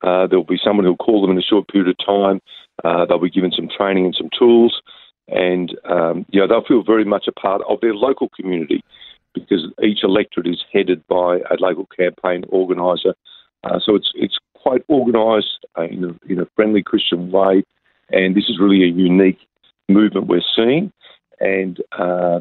Uh, 0.01 0.25
there'll 0.27 0.45
be 0.45 0.59
someone 0.63 0.85
who'll 0.85 0.95
call 0.95 1.21
them 1.21 1.31
in 1.31 1.37
a 1.37 1.41
short 1.41 1.67
period 1.67 1.89
of 1.89 2.05
time. 2.05 2.41
Uh, 2.83 3.05
they'll 3.05 3.19
be 3.19 3.29
given 3.29 3.51
some 3.51 3.67
training 3.67 4.05
and 4.05 4.15
some 4.15 4.29
tools, 4.37 4.81
and 5.27 5.77
um, 5.83 6.25
you 6.29 6.39
know 6.39 6.47
they'll 6.47 6.63
feel 6.63 6.83
very 6.83 7.03
much 7.03 7.25
a 7.27 7.31
part 7.33 7.61
of 7.67 7.81
their 7.81 7.93
local 7.93 8.29
community 8.29 8.81
because 9.33 9.67
each 9.83 9.99
electorate 10.03 10.47
is 10.47 10.63
headed 10.71 11.05
by 11.07 11.39
a 11.51 11.55
local 11.59 11.87
campaign 11.87 12.45
organiser. 12.49 13.13
Uh, 13.65 13.79
so 13.83 13.95
it's 13.95 14.11
it's 14.15 14.37
quite 14.53 14.83
organised 14.89 15.65
uh, 15.77 15.83
in 15.83 16.05
a, 16.05 16.31
in 16.31 16.39
a 16.39 16.47
friendly 16.55 16.81
Christian 16.81 17.31
way, 17.31 17.63
and 18.11 18.33
this 18.33 18.45
is 18.45 18.59
really 18.59 18.83
a 18.83 18.93
unique 18.93 19.39
movement 19.89 20.27
we're 20.27 20.41
seeing. 20.55 20.91
And 21.41 21.81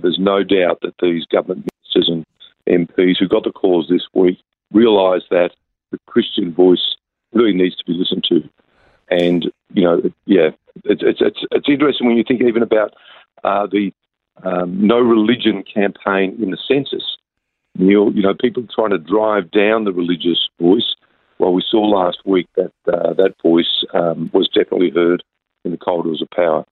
there's 0.03 0.21
no 0.21 0.45
doubt 0.45 0.79
that 0.83 0.95
these 1.03 1.27
government 1.27 1.67
MPs 2.69 3.19
who 3.19 3.29
got 3.29 3.45
the 3.45 3.53
calls 3.53 3.89
this 3.89 4.07
week 4.15 4.39
realise 4.73 5.23
that 5.31 5.51
the 5.91 5.99
Christian 6.07 6.53
voice 6.53 6.97
really 7.33 7.53
needs 7.53 7.77
to 7.77 7.85
be 7.85 7.93
listened 7.93 8.25
to. 8.29 8.49
And, 9.11 9.51
you 9.73 9.83
know, 9.83 10.03
yeah, 10.27 10.51
it's, 10.85 11.03
it's, 11.05 11.21
it's, 11.21 11.41
it's 11.51 11.69
interesting 11.69 12.07
when 12.07 12.17
you 12.17 12.25
think 12.27 12.43
even 12.43 12.63
about 12.63 12.95
uh, 13.43 13.67
the 13.67 13.93
um, 14.43 14.87
no 14.87 14.99
religion 14.99 15.63
campaign 15.63 16.37
in 16.43 16.51
the 16.51 16.59
census. 16.69 17.17
You 17.77 18.11
know, 18.15 18.35
people 18.35 18.65
trying 18.73 18.91
to 18.91 18.99
drive 18.99 19.51
down 19.51 19.85
the 19.85 19.93
religious 19.93 20.49
voice. 20.61 20.95
Well, 21.39 21.53
we 21.53 21.63
saw 21.69 21.81
last 21.81 22.19
week 22.25 22.47
that 22.57 22.73
uh, 22.87 23.15
that 23.15 23.35
voice 23.43 23.85
um, 23.93 24.31
was 24.33 24.49
definitely 24.49 24.91
heard 24.91 25.23
in 25.65 25.73
the 25.73 25.77
corridors 25.77 26.23
of 26.23 26.29
power. 26.31 26.65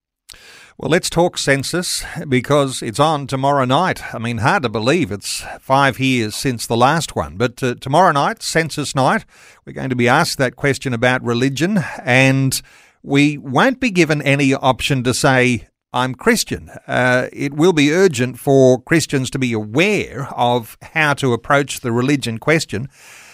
Well, 0.79 0.91
let's 0.91 1.11
talk 1.11 1.39
census 1.39 2.05
because 2.29 2.83
it's 2.83 2.99
on 2.99 3.27
tomorrow 3.27 3.65
night. 3.65 4.15
I 4.15 4.19
mean, 4.19 4.39
hard 4.39 4.63
to 4.65 4.69
believe 4.69 5.13
it's 5.13 5.45
five 5.61 6.01
years 6.01 6.35
since 6.35 6.67
the 6.67 6.77
last 6.77 7.15
one. 7.15 7.37
But 7.37 7.63
uh, 7.63 7.75
tomorrow 7.75 8.13
night, 8.13 8.43
census 8.43 8.95
night, 8.95 9.25
we're 9.65 9.75
going 9.75 9.91
to 9.91 9.97
be 9.97 10.09
asked 10.09 10.39
that 10.39 10.57
question 10.57 10.93
about 10.93 11.23
religion, 11.23 11.79
and 12.03 12.61
we 13.03 13.37
won't 13.39 13.81
be 13.81 13.91
given 13.91 14.23
any 14.23 14.55
option 14.55 15.05
to 15.05 15.15
say, 15.15 15.69
I'm 15.93 16.15
Christian. 16.15 16.71
Uh, 16.87 17.29
it 17.33 17.53
will 17.53 17.75
be 17.75 17.93
urgent 17.93 18.39
for 18.39 18.81
Christians 18.81 19.29
to 19.31 19.39
be 19.39 19.53
aware 19.53 20.29
of 20.35 20.79
how 20.81 21.13
to 21.15 21.35
approach 21.35 21.81
the 21.81 21.93
religion 21.93 22.39
question. 22.39 22.89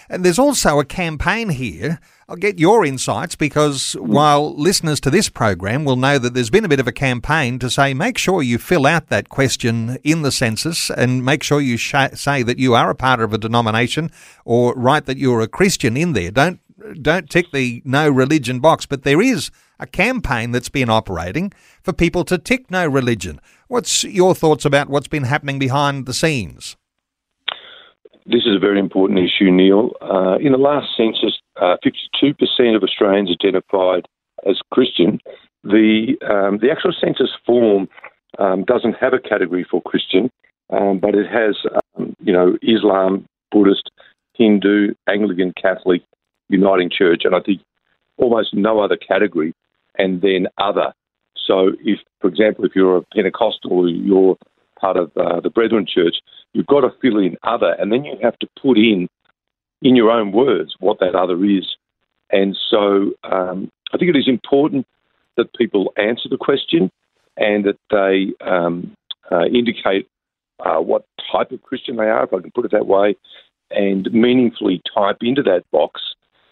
And 0.09 0.25
there's 0.25 0.39
also 0.39 0.79
a 0.79 0.85
campaign 0.85 1.49
here 1.49 1.99
I'll 2.29 2.35
get 2.35 2.59
your 2.59 2.85
insights 2.85 3.35
because 3.35 3.93
while 3.93 4.55
listeners 4.55 4.99
to 4.99 5.09
this 5.09 5.29
program 5.29 5.83
will 5.83 5.95
know 5.95 6.19
that 6.19 6.35
there's 6.35 6.51
been 6.51 6.63
a 6.63 6.69
bit 6.69 6.79
of 6.79 6.87
a 6.87 6.91
campaign 6.91 7.57
to 7.57 7.71
say 7.71 7.95
make 7.95 8.19
sure 8.19 8.43
you 8.43 8.59
fill 8.59 8.85
out 8.85 9.07
that 9.07 9.29
question 9.29 9.97
in 10.03 10.21
the 10.21 10.31
census 10.31 10.91
and 10.91 11.25
make 11.25 11.41
sure 11.41 11.59
you 11.59 11.75
sh- 11.75 11.95
say 12.13 12.43
that 12.43 12.59
you 12.59 12.75
are 12.75 12.91
a 12.91 12.95
part 12.95 13.19
of 13.19 13.33
a 13.33 13.39
denomination 13.39 14.11
or 14.45 14.75
write 14.75 15.07
that 15.07 15.17
you're 15.17 15.41
a 15.41 15.47
Christian 15.47 15.97
in 15.97 16.13
there. 16.13 16.29
Don't 16.29 16.59
don't 17.01 17.31
tick 17.31 17.47
the 17.51 17.81
no 17.83 18.07
religion 18.07 18.59
box, 18.59 18.85
but 18.85 19.01
there 19.01 19.23
is 19.23 19.49
a 19.79 19.87
campaign 19.87 20.51
that's 20.51 20.69
been 20.69 20.89
operating 20.89 21.51
for 21.81 21.93
people 21.93 22.23
to 22.25 22.37
tick 22.37 22.69
no 22.69 22.85
religion. 22.85 23.41
What's 23.69 24.03
your 24.03 24.35
thoughts 24.35 24.65
about 24.65 24.87
what's 24.87 25.07
been 25.07 25.23
happening 25.23 25.57
behind 25.57 26.05
the 26.05 26.13
scenes? 26.13 26.77
This 28.31 28.45
is 28.45 28.55
a 28.55 28.59
very 28.59 28.79
important 28.79 29.17
issue, 29.17 29.49
Neil. 29.49 29.89
Uh, 30.01 30.37
in 30.39 30.51
the 30.51 30.59
last 30.59 30.95
census, 30.95 31.39
uh, 31.59 31.77
52% 31.83 32.75
of 32.75 32.83
Australians 32.83 33.31
identified 33.31 34.07
as 34.47 34.59
Christian. 34.71 35.19
The 35.63 36.15
um, 36.29 36.59
the 36.59 36.69
actual 36.71 36.93
census 36.93 37.31
form 37.43 37.89
um, 38.37 38.65
doesn't 38.65 38.93
have 39.01 39.13
a 39.13 39.19
category 39.19 39.65
for 39.69 39.81
Christian, 39.81 40.29
um, 40.69 40.99
but 40.99 41.15
it 41.15 41.25
has 41.25 41.55
um, 41.97 42.15
you 42.19 42.31
know 42.31 42.55
Islam, 42.61 43.25
Buddhist, 43.51 43.89
Hindu, 44.35 44.93
Anglican, 45.07 45.51
Catholic, 45.59 46.03
Uniting 46.49 46.91
Church, 46.95 47.23
and 47.25 47.35
I 47.35 47.39
think 47.39 47.61
almost 48.17 48.53
no 48.53 48.79
other 48.79 48.95
category, 48.95 49.55
and 49.97 50.21
then 50.21 50.45
other. 50.59 50.93
So 51.35 51.71
if, 51.83 51.97
for 52.21 52.27
example, 52.27 52.65
if 52.65 52.75
you're 52.75 52.97
a 52.97 53.05
Pentecostal, 53.11 53.89
you're 53.89 54.37
part 54.79 54.97
of 54.97 55.11
uh, 55.17 55.39
the 55.39 55.49
Brethren 55.49 55.85
Church, 55.87 56.15
you've 56.53 56.67
got 56.67 56.81
to 56.81 56.91
fill 57.01 57.19
in 57.19 57.37
other, 57.43 57.75
and 57.79 57.91
then 57.91 58.03
you 58.03 58.17
have 58.21 58.37
to 58.39 58.47
put 58.61 58.77
in 58.77 59.07
in 59.81 59.95
your 59.95 60.11
own 60.11 60.31
words 60.31 60.75
what 60.79 60.99
that 60.99 61.15
other 61.15 61.43
is. 61.45 61.75
And 62.31 62.57
so 62.69 63.11
um, 63.23 63.71
I 63.93 63.97
think 63.97 64.13
it 64.13 64.19
is 64.19 64.27
important 64.27 64.85
that 65.37 65.53
people 65.55 65.93
answer 65.97 66.29
the 66.29 66.37
question 66.37 66.91
and 67.37 67.65
that 67.65 67.77
they 67.89 68.33
um, 68.45 68.93
uh, 69.31 69.45
indicate 69.45 70.07
uh, 70.59 70.79
what 70.79 71.05
type 71.31 71.51
of 71.51 71.61
Christian 71.63 71.95
they 71.95 72.09
are, 72.09 72.25
if 72.25 72.33
I 72.33 72.41
can 72.41 72.51
put 72.51 72.65
it 72.65 72.71
that 72.71 72.87
way, 72.87 73.15
and 73.71 74.11
meaningfully 74.11 74.81
type 74.93 75.17
into 75.21 75.43
that 75.43 75.63
box, 75.71 76.01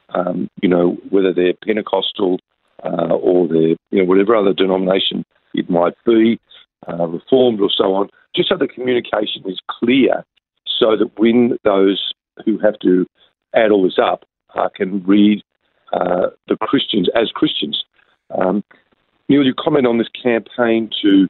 um, 0.10 0.50
you 0.62 0.70
know, 0.70 0.98
whether 1.10 1.34
they're 1.34 1.54
Pentecostal 1.66 2.40
uh, 2.84 3.14
or 3.14 3.48
they're, 3.48 3.76
you 3.92 4.00
know, 4.00 4.06
whatever 4.06 4.36
other 4.36 4.54
denomination 4.54 5.26
it 5.54 5.70
might 5.70 5.96
be, 6.06 6.40
uh, 6.88 7.08
Reformed 7.08 7.62
or 7.62 7.70
so 7.76 7.96
on, 7.96 8.10
just 8.36 8.50
so 8.50 8.58
the 8.58 8.68
communication 8.68 9.44
is 9.46 9.60
clear 9.70 10.24
so 10.66 10.96
that 10.96 11.12
when 11.18 11.58
those 11.64 12.14
who 12.46 12.58
have 12.60 12.78
to 12.80 13.06
add 13.56 13.72
all 13.72 13.84
this 13.84 14.00
up 14.02 14.26
uh, 14.56 14.70
can 14.76 15.04
read 15.06 15.42
uh, 15.94 16.28
the 16.48 16.58
Christians 16.58 17.10
as 17.16 17.30
Christians. 17.32 17.84
Um, 18.38 18.64
Neil, 19.30 19.44
you 19.44 19.54
comment 19.58 19.88
on 19.88 19.98
this 19.98 20.10
campaign 20.22 20.90
to, 21.02 21.28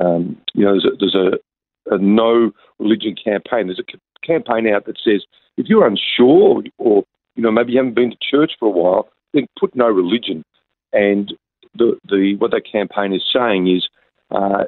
um, 0.00 0.36
you 0.54 0.64
know, 0.64 0.72
there's, 0.72 0.84
a, 0.84 0.96
there's 0.98 1.14
a, 1.14 1.94
a, 1.94 1.98
no 1.98 2.52
religion 2.78 3.14
campaign. 3.22 3.66
There's 3.66 3.80
a 3.80 4.26
campaign 4.26 4.72
out 4.72 4.86
that 4.86 4.98
says 5.04 5.24
if 5.56 5.66
you're 5.68 5.86
unsure 5.86 6.62
or, 6.78 7.04
you 7.36 7.42
know, 7.42 7.50
maybe 7.50 7.72
you 7.72 7.78
haven't 7.78 7.94
been 7.94 8.10
to 8.10 8.16
church 8.20 8.52
for 8.58 8.66
a 8.66 8.70
while, 8.70 9.08
then 9.32 9.46
put 9.58 9.74
no 9.74 9.88
religion. 9.88 10.44
And 10.92 11.32
the, 11.74 11.98
the 12.08 12.36
what 12.38 12.52
that 12.52 12.70
campaign 12.70 13.12
is 13.12 13.24
saying 13.32 13.68
is 13.68 13.88
uh, 14.30 14.64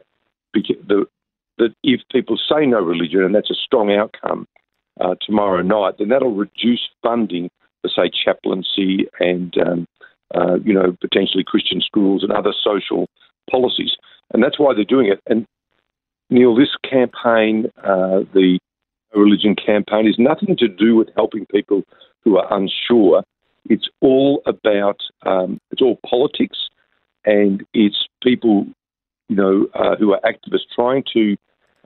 the, 0.62 1.06
that 1.58 1.74
if 1.82 2.00
people 2.12 2.36
say 2.36 2.66
no 2.66 2.80
religion, 2.80 3.22
and 3.22 3.34
that's 3.34 3.50
a 3.50 3.54
strong 3.54 3.92
outcome, 3.92 4.46
uh, 5.00 5.14
tomorrow 5.24 5.62
night, 5.62 5.94
then 5.98 6.08
that'll 6.08 6.34
reduce 6.34 6.88
funding 7.02 7.50
for, 7.82 7.88
say, 7.88 8.10
chaplaincy 8.24 9.06
and, 9.20 9.54
um, 9.58 9.86
uh, 10.34 10.56
you 10.64 10.72
know, 10.72 10.96
potentially 11.00 11.44
Christian 11.44 11.80
schools 11.80 12.22
and 12.22 12.32
other 12.32 12.52
social 12.64 13.06
policies. 13.50 13.92
And 14.32 14.42
that's 14.42 14.58
why 14.58 14.74
they're 14.74 14.84
doing 14.84 15.08
it. 15.08 15.20
And, 15.26 15.46
Neil, 16.30 16.54
this 16.56 16.74
campaign, 16.82 17.70
uh, 17.84 18.20
the 18.34 18.58
religion 19.14 19.54
campaign, 19.54 20.08
is 20.08 20.18
nothing 20.18 20.56
to 20.56 20.68
do 20.68 20.96
with 20.96 21.08
helping 21.14 21.46
people 21.46 21.82
who 22.24 22.38
are 22.38 22.52
unsure. 22.52 23.22
It's 23.68 23.88
all 24.00 24.42
about, 24.46 25.00
um, 25.24 25.58
it's 25.70 25.82
all 25.82 25.98
politics 26.08 26.58
and 27.24 27.64
it's 27.74 28.08
people, 28.22 28.66
you 29.28 29.36
know, 29.36 29.66
uh, 29.74 29.96
who 29.96 30.12
are 30.12 30.20
activists 30.20 30.68
trying 30.74 31.04
to 31.12 31.36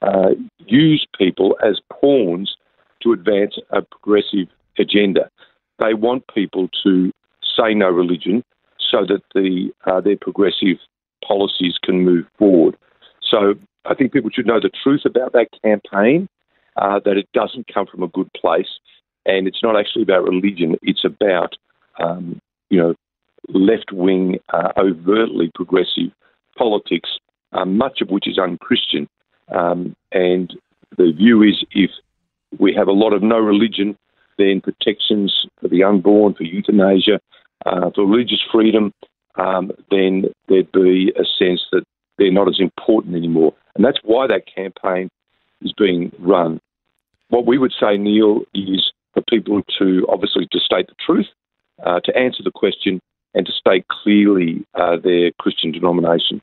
uh, 0.03 0.31
use 0.59 1.07
people 1.19 1.57
as 1.65 1.81
pawns 1.93 2.57
to 3.03 3.13
advance 3.13 3.59
a 3.71 3.83
progressive 3.83 4.49
agenda. 4.79 5.31
They 5.79 5.95
want 5.95 6.25
people 6.35 6.69
to 6.85 7.13
say 7.57 7.75
no 7.75 7.89
religion 7.89 8.45
so 8.79 9.05
that 9.07 9.23
the 9.35 9.71
uh, 9.87 10.01
their 10.01 10.17
progressive 10.17 10.79
policies 11.27 11.79
can 11.83 12.05
move 12.05 12.27
forward. 12.39 12.77
So 13.23 13.55
I 13.85 13.95
think 13.95 14.13
people 14.13 14.31
should 14.31 14.47
know 14.47 14.61
the 14.61 14.71
truth 14.83 15.03
about 15.05 15.33
that 15.33 15.49
campaign, 15.63 16.29
uh, 16.77 17.01
that 17.05 17.17
it 17.17 17.29
doesn't 17.33 17.73
come 17.73 17.87
from 17.87 18.03
a 18.03 18.09
good 18.09 18.31
place, 18.35 18.79
and 19.27 19.47
it's 19.47 19.63
not 19.63 19.79
actually 19.79 20.03
about 20.03 20.25
religion. 20.25 20.77
It's 20.83 21.05
about 21.05 21.57
um, 21.99 22.41
you 22.69 22.79
know 22.79 22.95
left 23.49 23.93
wing, 23.93 24.39
uh, 24.53 24.73
overtly 24.77 25.51
progressive 25.55 26.13
politics, 26.57 27.11
uh, 27.53 27.65
much 27.65 28.01
of 28.01 28.09
which 28.09 28.27
is 28.29 28.39
unchristian. 28.39 29.09
Um, 29.49 29.97
and 30.13 30.53
the 30.97 31.13
view 31.13 31.43
is 31.43 31.65
if 31.73 31.91
we 32.59 32.75
have 32.75 32.89
a 32.89 32.93
lot 32.93 33.13
of 33.13 33.23
no 33.23 33.39
religion, 33.39 33.97
then 34.39 34.61
protections 34.61 35.47
for 35.61 35.69
the 35.69 35.85
unborn, 35.85 36.35
for 36.35 36.45
euthanasia, 36.45 37.21
uh, 37.67 37.91
for 37.95 38.07
religious 38.07 38.41
freedom, 38.51 38.93
um, 39.37 39.71
then 39.91 40.25
there'd 40.49 40.73
be 40.73 41.13
a 41.17 41.25
sense 41.39 41.61
that 41.73 41.85
they're 42.19 42.33
not 42.33 42.49
as 42.49 42.59
important 42.59 43.17
anymore. 43.17 43.55
And 43.75 43.85
that's 43.85 43.99
why 44.03 44.27
that 44.27 44.45
campaign 44.55 45.11
is 45.63 45.73
being 45.77 46.13
run. 46.19 46.61
What 47.29 47.47
we 47.47 47.59
would 47.59 47.73
say, 47.79 47.97
Neil, 47.97 48.43
is 48.55 48.93
for 49.15 49.23
people 49.29 49.63
to 49.79 50.07
obviously 50.09 50.47
to 50.51 50.59
state 50.59 50.89
the 50.89 50.95
truth, 51.05 51.27
uh, 51.85 52.01
to 52.05 52.17
answer 52.17 52.43
the 52.43 52.51
question, 52.51 53.01
and 53.35 53.47
to 53.47 53.53
state 53.53 53.87
clearly 53.89 54.67
uh, 54.75 54.97
their 54.97 55.31
Christian 55.39 55.71
denomination. 55.71 56.43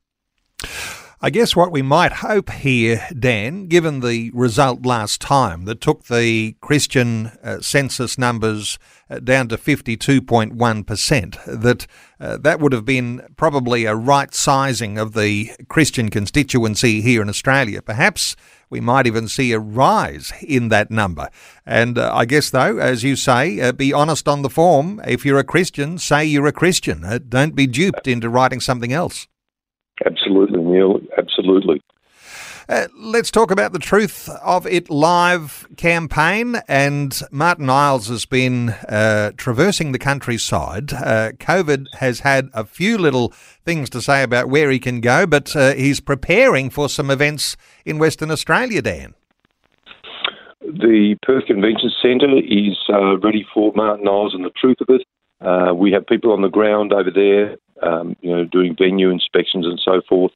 I 1.20 1.30
guess 1.30 1.56
what 1.56 1.72
we 1.72 1.82
might 1.82 2.12
hope 2.12 2.48
here, 2.48 3.04
Dan, 3.18 3.66
given 3.66 3.98
the 3.98 4.30
result 4.32 4.86
last 4.86 5.20
time 5.20 5.64
that 5.64 5.80
took 5.80 6.04
the 6.04 6.54
Christian 6.60 7.32
uh, 7.42 7.60
census 7.60 8.18
numbers 8.18 8.78
uh, 9.10 9.18
down 9.18 9.48
to 9.48 9.56
52.1%, 9.56 11.60
that 11.60 11.88
uh, 12.20 12.36
that 12.36 12.60
would 12.60 12.72
have 12.72 12.84
been 12.84 13.26
probably 13.36 13.84
a 13.84 13.96
right 13.96 14.32
sizing 14.32 14.96
of 14.96 15.14
the 15.14 15.50
Christian 15.66 16.08
constituency 16.08 17.00
here 17.00 17.20
in 17.20 17.28
Australia. 17.28 17.82
Perhaps 17.82 18.36
we 18.70 18.80
might 18.80 19.08
even 19.08 19.26
see 19.26 19.50
a 19.50 19.58
rise 19.58 20.32
in 20.40 20.68
that 20.68 20.88
number. 20.88 21.30
And 21.66 21.98
uh, 21.98 22.12
I 22.14 22.26
guess, 22.26 22.50
though, 22.50 22.78
as 22.78 23.02
you 23.02 23.16
say, 23.16 23.60
uh, 23.60 23.72
be 23.72 23.92
honest 23.92 24.28
on 24.28 24.42
the 24.42 24.50
form. 24.50 25.00
If 25.04 25.24
you're 25.24 25.40
a 25.40 25.44
Christian, 25.44 25.98
say 25.98 26.26
you're 26.26 26.46
a 26.46 26.52
Christian. 26.52 27.04
Uh, 27.04 27.18
don't 27.28 27.56
be 27.56 27.66
duped 27.66 28.06
into 28.06 28.28
writing 28.28 28.60
something 28.60 28.92
else. 28.92 29.26
Absolutely, 30.68 30.76
Neil. 30.76 31.00
Absolutely. 31.16 31.82
Uh, 32.68 32.86
let's 32.98 33.30
talk 33.30 33.50
about 33.50 33.72
the 33.72 33.78
Truth 33.78 34.28
of 34.42 34.66
It 34.66 34.90
Live 34.90 35.66
campaign. 35.78 36.56
And 36.68 37.18
Martyn 37.30 37.70
Iles 37.70 38.08
has 38.08 38.26
been 38.26 38.70
uh, 38.70 39.32
traversing 39.38 39.92
the 39.92 39.98
countryside. 39.98 40.92
Uh, 40.92 41.32
COVID 41.38 41.86
has 41.94 42.20
had 42.20 42.50
a 42.52 42.66
few 42.66 42.98
little 42.98 43.30
things 43.64 43.88
to 43.90 44.02
say 44.02 44.22
about 44.22 44.50
where 44.50 44.70
he 44.70 44.78
can 44.78 45.00
go, 45.00 45.26
but 45.26 45.56
uh, 45.56 45.72
he's 45.72 46.00
preparing 46.00 46.68
for 46.68 46.90
some 46.90 47.10
events 47.10 47.56
in 47.86 47.98
Western 47.98 48.30
Australia, 48.30 48.82
Dan. 48.82 49.14
The 50.60 51.16
Perth 51.22 51.46
Convention 51.46 51.90
Centre 52.02 52.36
is 52.36 52.76
uh, 52.92 53.16
ready 53.20 53.46
for 53.54 53.72
Martyn 53.74 54.06
Iles 54.06 54.34
and 54.34 54.44
the 54.44 54.50
truth 54.50 54.76
of 54.82 54.88
it. 54.90 55.06
Uh, 55.40 55.72
we 55.72 55.92
have 55.92 56.06
people 56.06 56.32
on 56.32 56.42
the 56.42 56.48
ground 56.50 56.92
over 56.92 57.10
there 57.10 57.56
um, 57.82 58.16
you 58.20 58.30
know, 58.30 58.44
doing 58.44 58.76
venue 58.78 59.10
inspections 59.10 59.66
and 59.66 59.80
so 59.84 60.00
forth. 60.08 60.32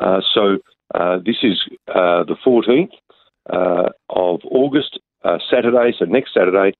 Uh, 0.00 0.20
so 0.34 0.58
uh, 0.94 1.18
this 1.24 1.36
is 1.42 1.60
uh, 1.88 2.24
the 2.24 2.36
14th 2.44 2.90
uh, 3.50 3.90
of 4.08 4.40
August, 4.50 4.98
uh, 5.24 5.38
Saturday. 5.50 5.94
So 5.98 6.06
next 6.06 6.34
Saturday, 6.34 6.74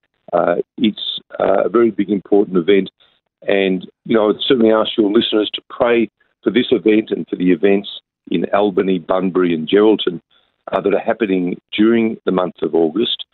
it's 0.79 1.21
a 1.39 1.69
very 1.69 1.91
big 1.91 2.11
important 2.11 2.57
event, 2.57 2.91
and 3.47 3.87
you 4.05 4.17
know, 4.17 4.31
I'd 4.31 4.41
certainly 4.47 4.73
ask 4.73 4.91
your 4.97 5.12
listeners 5.12 5.50
to 5.55 5.62
pray 5.69 6.09
for 6.43 6.50
this 6.50 6.67
event 6.71 7.11
and 7.11 7.27
for 7.29 7.37
the 7.37 7.53
events 7.53 7.89
in 8.31 8.47
Albany, 8.55 8.99
Bunbury, 8.99 9.55
and 9.55 9.69
Geraldton 9.69 10.21
that 10.73 10.95
are 10.95 11.00
happening 11.00 11.61
during 11.77 12.17
the 12.25 12.33
month 12.33 12.62
of 12.62 12.75
August. 12.75 13.25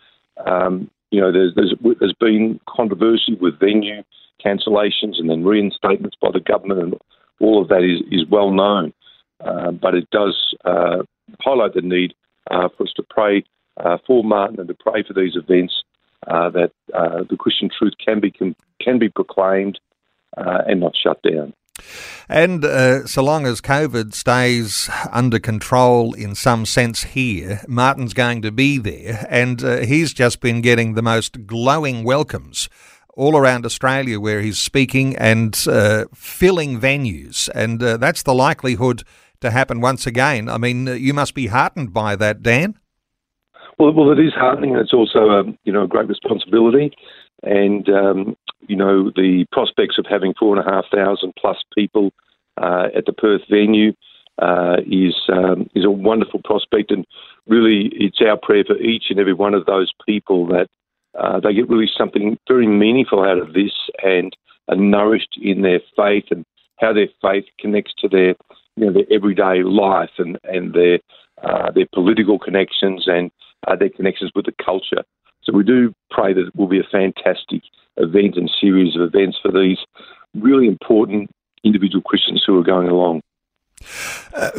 Um, 0.47 0.91
you 1.11 1.21
know, 1.21 1.31
there's, 1.31 1.55
there's, 1.55 1.75
there's 2.01 2.15
been 2.19 2.59
controversy 2.69 3.35
with 3.41 3.61
venue 3.61 4.03
cancellations 4.45 5.19
and 5.19 5.29
then 5.29 5.45
reinstatements 5.45 6.19
by 6.21 6.31
the 6.33 6.41
government, 6.41 6.81
and 6.81 6.95
all 7.41 7.63
of 7.63 7.69
that 7.69 7.83
is, 7.83 8.01
is 8.11 8.27
well 8.29 8.51
known. 8.51 8.93
Uh, 9.45 9.71
but 9.71 9.95
it 9.95 10.09
does 10.11 10.55
uh, 10.65 11.03
highlight 11.41 11.75
the 11.75 11.83
need 11.83 12.15
uh, 12.51 12.69
for 12.77 12.85
us 12.85 12.93
to 12.97 13.03
pray 13.03 13.45
for 14.07 14.25
Martyn 14.25 14.59
and 14.61 14.69
to 14.69 14.75
pray 14.75 15.03
for 15.07 15.13
these 15.13 15.37
events 15.37 15.83
that 16.27 16.71
the 16.89 17.37
Christian 17.39 17.69
truth 17.77 17.93
can 18.03 18.21
be 18.21 18.33
can 18.81 18.99
be 18.99 19.09
proclaimed 19.09 19.79
and 20.37 20.81
not 20.81 20.95
shut 20.97 21.21
down. 21.23 21.53
And 22.29 22.65
uh, 22.65 23.07
so 23.07 23.23
long 23.23 23.47
as 23.47 23.61
COVID 23.61 24.15
stays 24.15 24.91
under 25.13 25.39
control 25.39 26.15
in 26.15 26.35
some 26.35 26.67
sense 26.67 27.05
here, 27.05 27.61
Martyn's 27.69 28.15
going 28.15 28.43
to 28.43 28.51
be 28.51 28.79
there. 28.79 29.27
And 29.31 29.63
uh, 29.63 29.79
he's 29.79 30.13
just 30.13 30.41
been 30.41 30.61
getting 30.61 30.95
the 30.95 31.03
most 31.03 31.47
glowing 31.47 32.03
welcomes 32.03 32.69
all 33.15 33.37
around 33.37 33.65
Australia 33.65 34.21
where 34.21 34.41
he's 34.41 34.59
speaking 34.59 35.17
and 35.17 35.65
uh, 35.69 36.05
filling 36.15 36.81
venues. 36.81 37.49
And 37.55 37.81
that's 37.81 38.23
the 38.23 38.35
likelihood 38.35 39.05
to 39.41 39.51
happen 39.51 39.81
once 39.81 40.07
again. 40.07 40.49
I 40.49 40.59
mean, 40.59 40.89
uh, 40.89 40.93
you 40.93 41.15
must 41.15 41.35
be 41.35 41.49
heartened 41.49 41.93
by 41.93 42.17
that, 42.17 42.43
Dan. 42.43 42.79
Well, 43.79 43.93
well, 43.93 44.11
it 44.11 44.19
is 44.19 44.33
heartening. 44.33 44.77
It's 44.77 44.95
also, 44.95 45.19
a, 45.19 45.41
um, 45.41 45.59
you 45.65 45.73
know, 45.73 45.85
a 45.85 45.89
great 45.89 46.09
responsibility, 46.09 46.93
and 47.43 47.89
um, 47.89 48.37
you 48.67 48.77
know, 48.77 49.11
the 49.11 49.45
prospects 49.53 49.99
of 49.99 50.07
having 50.09 50.35
four 50.39 50.57
and 50.57 50.67
a 50.67 50.71
half 50.71 50.85
thousand 50.93 51.35
plus 51.39 51.59
people 51.75 52.13
uh, 52.57 52.89
at 52.97 53.05
the 53.05 53.13
Perth 53.13 53.43
venue 53.51 53.93
uh, 54.41 54.77
is 54.87 55.15
um, 55.29 55.69
is 55.75 55.85
a 55.85 55.91
wonderful 55.91 56.41
prospect, 56.43 56.91
and 56.91 57.05
really, 57.47 57.91
it's 57.93 58.21
our 58.21 58.39
prayer 58.39 58.65
for 58.67 58.77
each 58.79 59.05
and 59.11 59.21
every 59.21 59.35
one 59.35 59.55
of 59.55 59.67
those 59.67 59.91
people 60.07 60.47
that 60.47 60.69
uh, 61.19 61.41
they 61.41 61.55
get 61.55 61.69
really 61.69 61.89
something 61.97 62.39
very 62.49 62.67
meaningful 62.67 63.25
out 63.25 63.39
of 63.39 63.53
this 63.53 63.73
and 64.03 64.37
are 64.69 64.77
nourished 64.77 65.39
in 65.41 65.63
their 65.63 65.81
faith 65.97 66.25
and 66.31 66.45
how 66.79 66.93
their 66.93 67.09
faith 67.23 67.45
connects 67.59 67.93
to 67.99 68.09
their 68.09 68.35
you 68.77 68.87
know 68.87 68.93
their 68.93 69.07
everyday 69.11 69.63
life 69.63 70.11
and 70.19 70.39
and 70.45 70.75
their 70.75 70.99
uh, 71.43 71.71
their 71.73 71.87
political 71.93 72.39
connections 72.39 73.05
and 73.07 73.31
uh, 73.67 73.77
their 73.77 73.91
connections 73.91 74.31
with 74.35 74.47
the 74.47 74.55
culture. 74.65 75.03
So 75.43 75.53
we 75.53 75.65
do 75.65 75.93
pray 76.11 76.33
that 76.33 76.47
it 76.47 76.57
will 76.57 76.67
be 76.67 76.81
a 76.81 76.91
fantastic 76.91 77.63
event 77.97 78.37
and 78.37 78.51
series 78.61 78.97
of 78.97 79.03
events 79.03 79.39
for 79.41 79.53
these 79.53 79.79
really 80.35 80.67
important 80.67 81.31
individual 81.65 82.03
Christians 82.03 82.43
who 82.47 82.59
are 82.59 82.65
going 82.65 82.89
along. 82.89 83.21
Uh, 84.35 84.51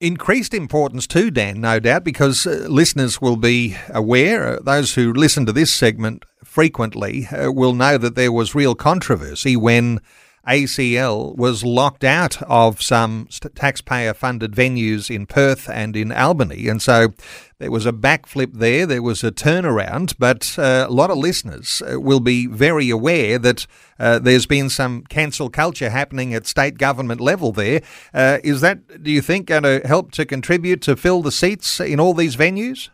increased 0.00 0.52
importance 0.52 1.06
too, 1.06 1.30
Dan, 1.30 1.60
no 1.60 1.78
doubt, 1.78 2.04
because 2.04 2.46
uh, 2.46 2.66
listeners 2.68 3.20
will 3.20 3.36
be 3.36 3.76
aware, 3.88 4.58
uh, 4.58 4.60
those 4.60 4.94
who 4.94 5.12
listen 5.12 5.46
to 5.46 5.52
this 5.52 5.74
segment 5.74 6.24
frequently 6.44 7.26
uh, 7.26 7.50
will 7.50 7.72
know 7.72 7.96
that 7.98 8.16
there 8.16 8.32
was 8.32 8.54
real 8.54 8.74
controversy 8.74 9.56
when 9.56 10.00
ACL 10.46 11.36
was 11.36 11.64
locked 11.64 12.04
out 12.04 12.40
of 12.42 12.82
some 12.82 13.28
taxpayer 13.54 14.14
funded 14.14 14.52
venues 14.52 15.14
in 15.14 15.26
Perth 15.26 15.68
and 15.68 15.96
in 15.96 16.12
Albany. 16.12 16.68
And 16.68 16.80
so 16.82 17.14
there 17.58 17.70
was 17.70 17.86
a 17.86 17.92
backflip 17.92 18.52
there, 18.54 18.84
there 18.84 19.02
was 19.02 19.24
a 19.24 19.32
turnaround, 19.32 20.14
but 20.18 20.58
uh, 20.58 20.86
a 20.88 20.92
lot 20.92 21.10
of 21.10 21.16
listeners 21.16 21.82
uh, 21.82 22.00
will 22.00 22.20
be 22.20 22.46
very 22.46 22.90
aware 22.90 23.38
that 23.38 23.66
uh, 23.98 24.18
there's 24.18 24.46
been 24.46 24.68
some 24.68 25.02
cancel 25.04 25.48
culture 25.48 25.90
happening 25.90 26.34
at 26.34 26.46
state 26.46 26.78
government 26.78 27.20
level 27.20 27.52
there. 27.52 27.80
Uh, 28.12 28.38
is 28.44 28.60
that, 28.60 29.02
do 29.02 29.10
you 29.10 29.22
think, 29.22 29.46
going 29.46 29.62
to 29.62 29.80
help 29.84 30.12
to 30.12 30.26
contribute 30.26 30.82
to 30.82 30.96
fill 30.96 31.22
the 31.22 31.32
seats 31.32 31.80
in 31.80 31.98
all 31.98 32.12
these 32.12 32.36
venues? 32.36 32.90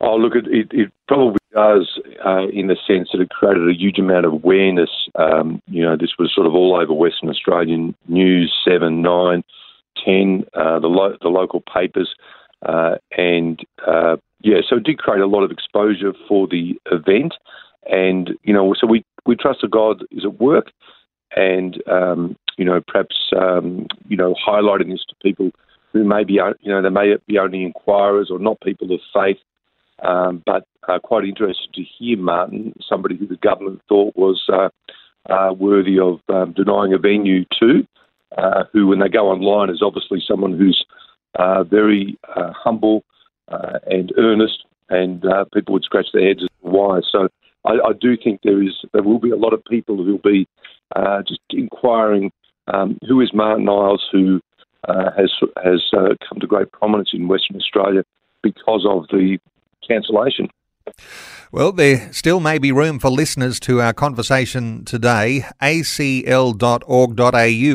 Oh, 0.00 0.16
look, 0.16 0.34
it, 0.34 0.46
it, 0.48 0.68
it 0.72 0.92
probably 1.06 1.37
does 1.52 1.98
uh, 2.24 2.46
in 2.48 2.66
the 2.66 2.76
sense 2.86 3.08
that 3.12 3.20
it 3.20 3.30
created 3.30 3.68
a 3.68 3.78
huge 3.78 3.98
amount 3.98 4.26
of 4.26 4.32
awareness. 4.32 4.90
Um, 5.14 5.62
you 5.66 5.82
know, 5.82 5.96
this 5.96 6.12
was 6.18 6.32
sort 6.34 6.46
of 6.46 6.54
all 6.54 6.78
over 6.80 6.92
Western 6.92 7.28
Australian 7.28 7.94
news, 8.06 8.54
7, 8.64 9.02
9, 9.02 9.44
10, 10.04 10.44
uh, 10.54 10.78
the, 10.78 10.86
lo- 10.88 11.16
the 11.20 11.28
local 11.28 11.62
papers. 11.62 12.14
Uh, 12.66 12.96
and 13.16 13.60
uh, 13.86 14.16
yeah, 14.40 14.58
so 14.68 14.76
it 14.76 14.84
did 14.84 14.98
create 14.98 15.20
a 15.20 15.26
lot 15.26 15.42
of 15.42 15.50
exposure 15.50 16.12
for 16.28 16.46
the 16.46 16.78
event. 16.90 17.34
And, 17.90 18.30
you 18.42 18.52
know, 18.52 18.74
so 18.78 18.86
we, 18.86 19.04
we 19.26 19.36
trust 19.36 19.60
that 19.62 19.70
God 19.70 20.04
is 20.10 20.24
at 20.24 20.40
work 20.40 20.70
and, 21.34 21.82
um, 21.90 22.36
you 22.56 22.64
know, 22.64 22.80
perhaps, 22.86 23.16
um, 23.36 23.86
you 24.08 24.16
know, 24.16 24.34
highlighting 24.46 24.90
this 24.90 25.04
to 25.08 25.14
people 25.22 25.50
who 25.92 26.04
may 26.04 26.24
be, 26.24 26.34
you 26.34 26.70
know, 26.70 26.82
they 26.82 26.90
may 26.90 27.14
be 27.26 27.38
only 27.38 27.64
inquirers 27.64 28.28
or 28.30 28.38
not 28.38 28.60
people 28.60 28.92
of 28.92 29.00
faith 29.14 29.38
um, 30.02 30.42
but 30.46 30.66
uh, 30.88 30.98
quite 30.98 31.24
interested 31.24 31.72
to 31.74 31.82
hear 31.82 32.16
Martyn, 32.16 32.72
somebody 32.88 33.16
who 33.16 33.26
the 33.26 33.36
government 33.36 33.80
thought 33.88 34.16
was 34.16 34.42
uh, 34.52 34.68
uh, 35.30 35.52
worthy 35.52 35.98
of 35.98 36.20
um, 36.28 36.52
denying 36.52 36.94
a 36.94 36.98
venue 36.98 37.44
to, 37.60 37.86
uh, 38.36 38.64
who, 38.72 38.86
when 38.86 39.00
they 39.00 39.08
go 39.08 39.28
online, 39.28 39.70
is 39.70 39.82
obviously 39.82 40.22
someone 40.26 40.56
who's 40.56 40.84
uh, 41.38 41.64
very 41.64 42.18
uh, 42.36 42.52
humble 42.52 43.04
and 43.86 44.12
earnest, 44.18 44.64
and 44.90 45.24
people 45.54 45.72
would 45.72 45.84
scratch 45.84 46.06
their 46.12 46.26
heads 46.26 46.42
as 46.42 46.48
to 46.48 46.70
why. 46.70 47.00
So 47.10 47.28
I, 47.64 47.72
I, 47.72 47.92
do 47.98 48.14
think 48.22 48.40
there 48.42 48.62
is 48.62 48.84
there 48.92 49.02
will 49.02 49.18
be 49.18 49.30
a 49.30 49.36
lot 49.36 49.54
of 49.54 49.64
people 49.64 49.96
who 49.96 50.12
will 50.12 50.18
be 50.18 50.46
just 51.26 51.40
inquiring 51.50 52.30
um, 52.66 52.98
who 53.06 53.20
is 53.22 53.32
Martyn 53.32 53.68
Iles, 53.68 54.06
who 54.12 54.40
has 54.86 55.32
has 55.62 55.82
come 55.92 56.40
to 56.40 56.46
great 56.46 56.70
prominence 56.72 57.10
in 57.14 57.28
Western 57.28 57.56
Australia 57.56 58.04
because 58.42 58.86
of 58.86 59.06
the 59.08 59.38
cancellation. 59.88 60.48
Well, 61.50 61.72
there 61.72 62.12
still 62.12 62.40
may 62.40 62.58
be 62.58 62.72
room 62.72 62.98
for 62.98 63.08
listeners 63.08 63.58
to 63.60 63.80
our 63.80 63.94
conversation 63.94 64.84
today. 64.84 65.46
acl.org.au, 65.62 66.12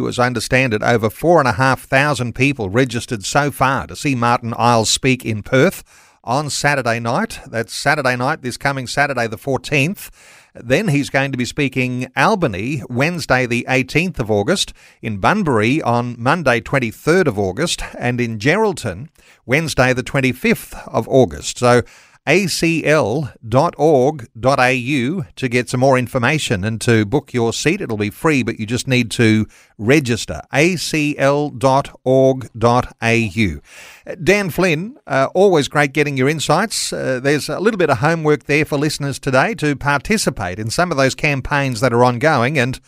as 0.08 0.20
I 0.20 0.26
understand 0.28 0.76
it, 0.76 0.84
over 0.84 1.10
4,500 1.10 2.36
people 2.36 2.70
registered 2.70 3.26
so 3.26 3.50
far 3.50 3.88
to 3.88 3.96
see 3.96 4.14
Martyn 4.14 4.54
Iles 4.56 4.92
speak 4.92 5.26
in 5.26 5.42
Perth 5.42 5.84
on 6.24 6.52
Saturday 6.52 7.00
night. 7.00 7.40
That's 7.48 7.74
Saturday 7.74 8.16
night, 8.16 8.44
this 8.44 8.58
coming 8.58 8.86
Saturday, 8.86 9.26
the 9.26 9.38
14th. 9.38 10.12
Then 10.56 10.90
he's 10.90 11.10
going 11.10 11.32
to 11.32 11.38
be 11.38 11.46
speaking 11.46 12.12
Albany 12.16 12.84
Wednesday, 12.88 13.48
the 13.48 13.66
18th 13.68 14.20
of 14.20 14.30
August, 14.30 14.72
in 15.02 15.18
Bunbury 15.18 15.82
on 15.82 16.16
Monday, 16.20 16.62
23rd 16.62 17.26
of 17.26 17.40
August, 17.40 17.82
and 17.98 18.22
in 18.22 18.38
Geraldton 18.38 19.10
Wednesday, 19.48 19.94
the 19.94 20.04
25th 20.04 20.88
of 20.88 21.08
August. 21.10 21.58
So 21.58 21.82
acl.org.au 22.26 23.32
to 25.36 25.50
get 25.50 25.70
some 25.70 25.80
more 25.80 25.98
information 25.98 26.64
and 26.64 26.80
to 26.82 27.06
book 27.06 27.34
your 27.34 27.52
seat. 27.52 27.82
It'll 27.82 27.98
be 27.98 28.10
free, 28.10 28.44
but 28.44 28.60
you 28.60 28.66
just 28.66 28.88
need 28.88 29.12
to 29.12 29.46
register. 29.78 30.42
acl.org.au. 30.54 31.54
Dan 34.24 34.50
Flynn, 34.50 34.98
uh, 35.06 35.28
always 35.34 35.68
great 35.68 35.92
getting 35.94 36.16
your 36.16 36.30
insights. 36.30 36.94
Uh, 36.94 37.20
there's 37.22 37.50
a 37.50 37.60
little 37.60 37.78
bit 37.78 37.90
of 37.90 37.98
homework 37.98 38.46
there 38.46 38.64
for 38.66 38.78
listeners 38.78 39.20
today 39.20 39.54
to 39.56 39.76
participate 39.76 40.60
in 40.60 40.70
some 40.70 40.92
of 40.92 40.98
those 40.98 41.16
campaigns 41.16 41.82
that 41.82 41.94
are 41.94 42.04
ongoing 42.06 42.58
and 42.58 42.80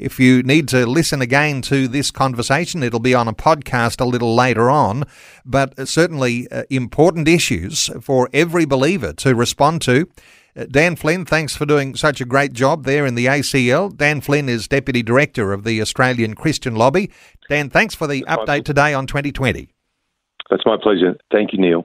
if 0.00 0.18
you 0.18 0.42
need 0.42 0.66
to 0.68 0.86
listen 0.86 1.20
again 1.20 1.62
to 1.62 1.86
this 1.86 2.10
conversation, 2.10 2.82
it'll 2.82 3.00
be 3.00 3.14
on 3.14 3.28
a 3.28 3.34
podcast 3.34 4.00
a 4.00 4.04
little 4.04 4.34
later 4.34 4.70
on. 4.70 5.04
But 5.44 5.86
certainly 5.86 6.50
uh, 6.50 6.64
important 6.70 7.28
issues 7.28 7.90
for 8.00 8.28
every 8.32 8.64
believer 8.64 9.12
to 9.14 9.34
respond 9.34 9.82
to. 9.82 10.08
Uh, 10.56 10.64
Dan 10.70 10.96
Flynn, 10.96 11.24
thanks 11.24 11.54
for 11.54 11.66
doing 11.66 11.94
such 11.94 12.20
a 12.20 12.24
great 12.24 12.52
job 12.52 12.84
there 12.84 13.06
in 13.06 13.14
the 13.14 13.26
ACL. 13.26 13.94
Dan 13.94 14.20
Flynn 14.20 14.48
is 14.48 14.66
Deputy 14.66 15.02
Director 15.02 15.52
of 15.52 15.64
the 15.64 15.80
Australian 15.80 16.34
Christian 16.34 16.74
Lobby. 16.74 17.10
Dan, 17.48 17.70
thanks 17.70 17.94
for 17.94 18.06
the 18.06 18.24
update 18.28 18.64
today 18.64 18.94
on 18.94 19.06
2020. 19.06 19.68
That's 20.48 20.66
my 20.66 20.76
pleasure. 20.82 21.16
Thank 21.30 21.52
you, 21.52 21.60
Neil. 21.60 21.84